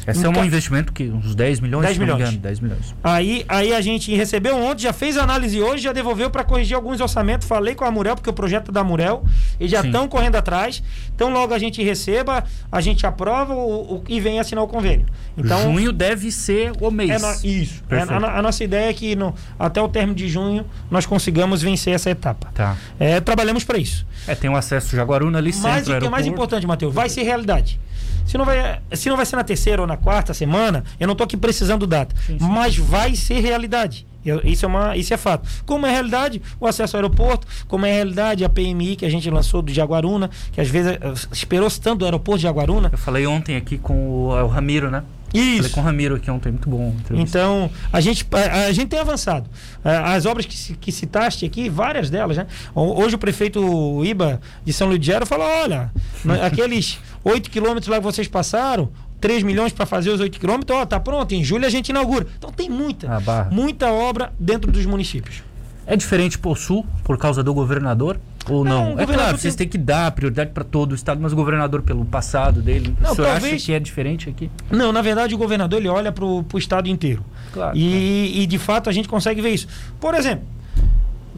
Esse 0.08 0.24
é 0.24 0.28
um 0.28 0.44
investimento 0.44 0.92
que 0.92 1.04
uns 1.04 1.34
10 1.34 1.60
milhões, 1.60 1.84
10 1.84 1.98
milhões. 1.98 2.20
Engano, 2.20 2.38
10 2.38 2.60
milhões. 2.60 2.94
Aí, 3.04 3.44
aí 3.48 3.74
a 3.74 3.80
gente 3.80 4.14
recebeu 4.14 4.56
ontem, 4.56 4.82
já 4.82 4.92
fez 4.92 5.16
análise 5.16 5.60
hoje, 5.60 5.82
já 5.82 5.92
devolveu 5.92 6.30
para 6.30 6.42
corrigir 6.44 6.74
alguns 6.74 7.00
orçamentos. 7.00 7.46
Falei 7.46 7.74
com 7.74 7.84
a 7.84 7.90
Murel, 7.90 8.14
porque 8.14 8.30
o 8.30 8.32
projeto 8.32 8.70
é 8.70 8.72
da 8.72 8.82
Murel, 8.82 9.24
e 9.60 9.68
já 9.68 9.80
estão 9.80 10.08
correndo 10.08 10.36
atrás. 10.36 10.82
Então, 11.14 11.30
logo 11.30 11.52
a 11.52 11.58
gente 11.58 11.82
receba, 11.82 12.44
a 12.72 12.80
gente 12.80 13.06
aprova 13.06 13.54
o, 13.54 13.96
o, 13.96 14.04
e 14.08 14.20
vem 14.20 14.40
assinar 14.40 14.64
o 14.64 14.68
convênio. 14.68 15.06
Então, 15.36 15.62
junho 15.62 15.92
deve 15.92 16.30
ser 16.32 16.72
o 16.80 16.90
mês. 16.90 17.10
É 17.10 17.18
no, 17.18 17.46
isso. 17.46 17.82
É, 17.90 18.00
a, 18.00 18.38
a, 18.38 18.42
nossa 18.42 18.64
ideia 18.64 18.88
é 18.90 18.94
que 18.94 19.14
no, 19.14 19.34
até 19.58 19.80
o 19.80 19.88
término 19.88 20.14
de 20.14 20.28
junho 20.28 20.64
nós 20.90 21.04
consigamos 21.06 21.60
vencer 21.60 21.94
essa 21.94 22.10
etapa. 22.10 22.50
Tá. 22.54 22.76
É, 22.98 23.20
trabalhamos 23.20 23.64
para 23.64 23.78
isso. 23.78 24.06
É, 24.26 24.34
tem 24.34 24.48
o 24.48 24.56
acesso 24.56 24.96
Jaguaruna 24.96 25.38
ali, 25.38 25.52
Mas 25.60 25.86
o 25.86 25.98
que 25.98 26.06
é 26.06 26.10
mais 26.10 26.26
importante, 26.26 26.66
Matheus, 26.66 26.94
vai 26.94 27.08
ser 27.08 27.22
realidade. 27.22 27.78
Se 28.28 28.36
não 28.36 28.44
vai, 28.44 28.78
se 28.92 29.08
não 29.08 29.16
vai 29.16 29.24
ser 29.24 29.36
na 29.36 29.42
terceira 29.42 29.80
ou 29.80 29.88
na 29.88 29.96
quarta 29.96 30.34
semana, 30.34 30.84
eu 31.00 31.06
não 31.06 31.12
estou 31.12 31.24
aqui 31.24 31.36
precisando 31.36 31.86
data. 31.86 32.14
Sim, 32.26 32.38
sim. 32.38 32.46
Mas 32.46 32.76
vai 32.76 33.16
ser 33.16 33.40
realidade. 33.40 34.06
Eu, 34.22 34.42
isso, 34.44 34.66
é 34.66 34.68
uma, 34.68 34.94
isso 34.98 35.14
é 35.14 35.16
fato. 35.16 35.48
Como 35.64 35.86
é 35.86 35.90
realidade 35.90 36.42
o 36.60 36.66
acesso 36.66 36.94
ao 36.94 37.02
aeroporto, 37.02 37.46
como 37.66 37.86
é 37.86 37.92
realidade 37.92 38.44
a 38.44 38.48
PMI 38.50 38.96
que 38.96 39.06
a 39.06 39.10
gente 39.10 39.30
lançou 39.30 39.62
do 39.62 39.72
Jaguaruna, 39.72 40.28
que 40.52 40.60
às 40.60 40.68
vezes 40.68 40.92
eh, 40.92 40.98
esperou-se 41.32 41.80
tanto 41.80 42.00
do 42.00 42.04
aeroporto 42.04 42.38
de 42.38 42.42
Jaguaruna. 42.42 42.90
Eu 42.92 42.98
falei 42.98 43.26
ontem 43.26 43.56
aqui 43.56 43.78
com 43.78 43.94
o, 43.94 44.26
o 44.28 44.46
Ramiro, 44.46 44.90
né? 44.90 45.02
Isso. 45.32 45.56
Falei 45.56 45.70
com 45.70 45.80
o 45.80 45.84
Ramiro 45.84 46.14
aqui 46.16 46.30
ontem, 46.30 46.50
muito 46.50 46.68
bom. 46.68 46.94
Então, 47.12 47.70
a 47.92 48.00
gente, 48.00 48.26
a, 48.32 48.66
a, 48.66 48.72
gente 48.72 48.88
tem 48.88 48.98
avançado. 48.98 49.48
As 49.84 50.24
obras 50.24 50.46
que, 50.46 50.74
que 50.74 50.90
citaste 50.90 51.44
aqui, 51.44 51.68
várias 51.68 52.08
delas, 52.08 52.36
né? 52.36 52.46
Hoje 52.74 53.14
o 53.14 53.18
prefeito 53.18 54.04
Iba 54.04 54.40
de 54.64 54.72
São 54.72 54.88
Luís 54.88 55.00
de 55.00 55.06
Janeiro 55.06 55.26
falou: 55.26 55.46
olha, 55.46 55.90
aqueles 56.42 56.98
8 57.30 57.50
quilômetros 57.50 57.88
lá 57.88 57.96
que 57.98 58.04
vocês 58.04 58.26
passaram, 58.28 58.90
3 59.20 59.42
milhões 59.42 59.72
para 59.72 59.84
fazer 59.86 60.10
os 60.10 60.20
8 60.20 60.38
quilômetros, 60.38 60.78
ó, 60.78 60.86
tá 60.86 60.98
pronto, 61.00 61.34
em 61.34 61.42
julho 61.44 61.66
a 61.66 61.70
gente 61.70 61.88
inaugura. 61.90 62.26
Então 62.38 62.50
tem 62.50 62.68
muita, 62.70 63.08
muita 63.50 63.90
obra 63.90 64.32
dentro 64.38 64.70
dos 64.70 64.86
municípios. 64.86 65.42
É 65.86 65.96
diferente 65.96 66.38
por 66.38 66.58
sul, 66.58 66.84
por 67.02 67.16
causa 67.16 67.42
do 67.42 67.52
governador? 67.54 68.20
Ou 68.48 68.64
não? 68.64 68.94
Não, 68.94 69.00
é 69.00 69.06
claro, 69.06 69.30
tem- 69.32 69.38
vocês 69.38 69.54
têm 69.54 69.66
que 69.68 69.76
dar 69.78 70.10
prioridade 70.12 70.50
para 70.52 70.62
todo 70.64 70.92
o 70.92 70.94
estado, 70.94 71.20
mas 71.20 71.32
o 71.32 71.36
governador, 71.36 71.82
pelo 71.82 72.04
passado 72.04 72.60
dele, 72.62 72.94
Não, 73.00 73.12
o 73.12 73.14
senhor 73.14 73.28
acha 73.28 73.40
talvez- 73.40 73.64
que 73.64 73.72
é 73.72 73.80
diferente 73.80 74.28
aqui? 74.28 74.50
Não, 74.70 74.92
na 74.92 75.02
verdade 75.02 75.34
o 75.34 75.38
governador 75.38 75.78
ele 75.78 75.88
olha 75.88 76.12
para 76.12 76.24
o 76.24 76.44
estado 76.56 76.88
inteiro. 76.88 77.24
Claro. 77.52 77.76
E, 77.76 78.42
e, 78.42 78.46
de 78.46 78.58
fato 78.58 78.88
a 78.88 78.92
gente 78.92 79.08
consegue 79.08 79.40
ver 79.42 79.50
isso. 79.50 79.66
Por 80.00 80.14
exemplo, 80.14 80.46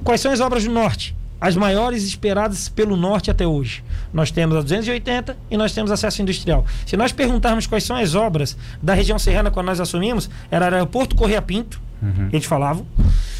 quais 0.05 0.20
são 0.20 0.31
as 0.33 0.40
obras 0.40 0.64
do 0.64 0.70
norte? 0.70 1.16
As 1.40 1.57
maiores 1.57 2.05
esperadas 2.05 2.68
pelo 2.68 2.96
norte 2.96 3.31
até 3.31 3.46
hoje. 3.46 3.83
Nós 4.12 4.31
temos 4.31 4.57
a 4.57 4.61
280 4.61 5.37
e 5.50 5.57
nós 5.57 5.72
temos 5.72 5.90
acesso 5.90 6.20
industrial. 6.20 6.64
Se 6.85 6.96
nós 6.96 7.12
perguntarmos 7.12 7.66
quais 7.66 7.85
são 7.85 7.96
as 7.96 8.14
obras 8.14 8.57
da 8.83 8.92
região 8.92 9.18
serrana 9.18 9.50
quando 9.50 9.66
nós 9.66 9.81
assumimos, 9.81 10.29
era 10.50 10.66
o 10.70 10.74
aeroporto 10.74 11.16
Correia 11.16 11.40
Pinto, 11.40 11.81
eles 12.33 12.46
falavam, 12.46 12.87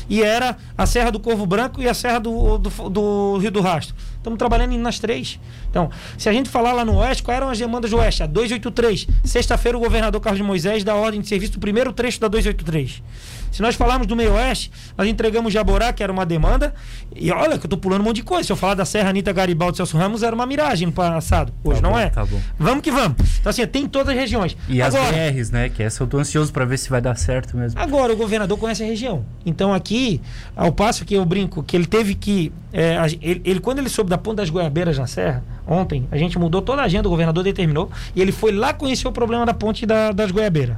e 0.09 0.23
era 0.23 0.57
a 0.77 0.85
Serra 0.87 1.11
do 1.11 1.21
Corvo 1.21 1.47
Branco 1.47 1.81
e 1.81 1.89
a 1.89 1.95
Serra 1.95 2.19
do, 2.19 2.59
do, 2.59 2.91
do 2.91 3.39
Rio 3.39 3.51
do 3.51 3.61
Rastro. 3.61 3.95
Estamos 4.17 4.39
trabalhando 4.39 4.77
nas 4.77 4.99
três. 4.99 5.39
Então, 5.71 5.89
se 6.19 6.29
a 6.29 6.33
gente 6.33 6.51
falar 6.51 6.73
lá 6.73 6.85
no 6.85 6.97
Oeste, 6.97 7.23
quais 7.23 7.39
eram 7.39 7.49
as 7.49 7.59
demandas 7.59 7.91
do 7.91 7.97
Oeste? 7.97 8.23
A 8.23 8.27
283. 8.27 9.07
Sexta-feira, 9.25 9.79
o 9.79 9.81
governador 9.81 10.21
Carlos 10.21 10.43
Moisés 10.43 10.85
dá 10.85 10.95
ordem 10.95 11.21
de 11.21 11.29
serviço 11.29 11.53
do 11.53 11.61
primeiro 11.61 11.93
trecho 11.93 12.21
da 12.21 12.29
283. 12.29 13.03
Se 13.51 13.63
nós 13.63 13.75
falarmos 13.75 14.07
do 14.07 14.15
meio 14.15 14.33
oeste, 14.35 14.71
nós 14.97 15.09
entregamos 15.09 15.53
Jaborá, 15.53 15.93
que 15.93 16.03
era 16.03 16.13
uma 16.13 16.25
demanda. 16.25 16.73
E 17.15 17.31
olha 17.33 17.59
que 17.59 17.67
eu 17.67 17.71
tô 17.71 17.77
pulando 17.77 18.01
um 18.03 18.05
monte 18.05 18.17
de 18.17 18.23
coisa. 18.23 18.45
Se 18.47 18.53
eu 18.53 18.57
falar 18.57 18.75
da 18.75 18.85
Serra 18.85 19.11
Anitta 19.11 19.33
Garibaldi 19.33 19.77
Celso 19.77 19.97
Ramos, 19.97 20.23
era 20.23 20.35
uma 20.35 20.47
miragem 20.47 20.87
no 20.87 20.93
passado. 20.93 21.53
Hoje 21.65 21.81
Tá 21.81 21.89
não 21.89 21.95
bom, 21.95 21.99
é. 22.01 22.11
tá 22.11 22.25
bom. 22.25 22.41
Vamos 22.59 22.83
que 22.83 22.91
vamos. 22.91 23.17
Então, 23.41 23.51
assim, 23.51 23.67
tem 23.67 23.85
em 23.85 23.89
todas 23.89 24.09
as 24.11 24.15
regiões. 24.15 24.57
E 24.69 24.81
Agora, 24.81 25.03
as 25.05 25.33
BRs, 25.33 25.51
né? 25.51 25.69
Que 25.69 25.83
essa 25.83 26.03
eu 26.03 26.07
tô 26.07 26.19
ansioso 26.19 26.53
para 26.53 26.65
ver 26.65 26.79
se 26.79 26.89
vai 26.91 27.01
dar 27.01 27.17
certo 27.17 27.57
mesmo. 27.57 27.81
Agora, 27.81 28.13
o 28.13 28.17
governador 28.17 28.59
conhece 28.59 28.83
a 28.83 28.87
região. 28.87 29.25
Então, 29.45 29.73
aqui, 29.75 30.21
ao 30.55 30.71
passo 30.73 31.05
que 31.05 31.15
eu 31.15 31.25
brinco, 31.25 31.63
que 31.63 31.77
ele 31.77 31.87
teve 31.87 32.15
que. 32.15 32.53
É, 32.73 32.97
ele, 33.21 33.41
ele, 33.45 33.61
quando 33.61 33.79
ele 33.79 33.89
soube 33.89 34.09
da 34.11 34.17
Ponta 34.19 34.37
das 34.43 34.51
Goiabeiras 34.51 34.97
na 34.99 35.07
Serra, 35.07 35.43
ontem, 35.67 36.07
a 36.11 36.17
gente 36.17 36.39
mudou 36.39 36.63
toda 36.63 36.83
a 36.83 36.85
agenda, 36.85 37.09
o 37.09 37.11
governador 37.11 37.43
determinou, 37.45 37.91
e 38.15 38.21
ele 38.21 38.33
foi 38.33 38.53
lá 38.53 38.73
conhecer 38.73 39.07
o 39.09 39.13
problema 39.13 39.45
da 39.47 39.53
ponte 39.55 39.85
da- 39.87 40.13
das 40.13 40.31
Goiabeiras. 40.31 40.77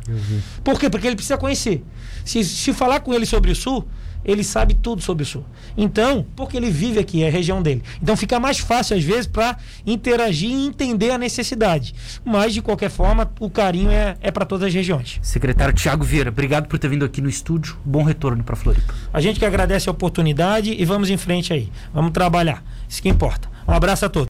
Por 0.65 0.79
quê? 0.79 0.89
Porque 0.91 1.07
ele 1.07 1.17
precisa 1.17 1.37
conhecer. 1.39 1.85
Se, 2.25 2.43
se 2.45 2.73
falar 2.73 3.01
com 3.01 3.13
ele 3.13 3.27
sobre 3.27 3.51
o 3.51 3.55
Sul, 3.57 3.87
ele 4.25 4.45
sabe 4.45 4.75
tudo 4.75 5.03
sobre 5.03 5.23
o 5.23 5.27
Sul. 5.27 5.45
Então, 5.77 6.27
porque 6.37 6.57
ele 6.57 6.71
vive 6.71 6.99
aqui, 6.99 7.23
é 7.23 7.29
a 7.29 7.31
região 7.31 7.63
dele. 7.63 7.83
Então 8.03 8.17
fica 8.17 8.39
mais 8.39 8.59
fácil, 8.59 8.97
às 8.97 9.05
vezes, 9.05 9.27
para 9.27 9.57
interagir 9.87 10.51
e 10.51 10.67
entender 10.67 11.11
a 11.11 11.19
necessidade. 11.19 11.95
Mas, 12.25 12.55
de 12.55 12.63
qualquer 12.63 12.91
forma, 12.91 13.31
o 13.41 13.51
carinho 13.51 13.91
é, 13.91 14.17
é 14.21 14.31
para 14.31 14.45
todas 14.45 14.69
as 14.69 14.75
regiões. 14.75 15.19
Secretário 15.23 15.75
Tiago 15.75 16.05
Vieira, 16.05 16.31
obrigado 16.31 16.67
por 16.67 16.79
ter 16.79 16.89
vindo 16.89 17.05
aqui 17.05 17.21
no 17.21 17.29
estúdio. 17.29 17.77
Bom 17.85 18.03
retorno 18.03 18.43
para 18.45 18.57
Floripa. 18.57 18.95
A 19.13 19.21
gente 19.21 19.39
que 19.39 19.45
agradece 19.45 19.89
a 19.89 19.93
oportunidade 19.93 20.75
e 20.79 20.85
vamos 20.85 21.11
em 21.11 21.17
frente 21.17 21.53
aí. 21.53 21.71
Vamos 21.93 22.13
trabalhar. 22.13 22.63
Isso 22.89 23.03
que 23.03 23.09
importa. 23.09 23.49
Um 23.67 23.73
abraço 23.73 24.05
a 24.05 24.09
todos. 24.09 24.21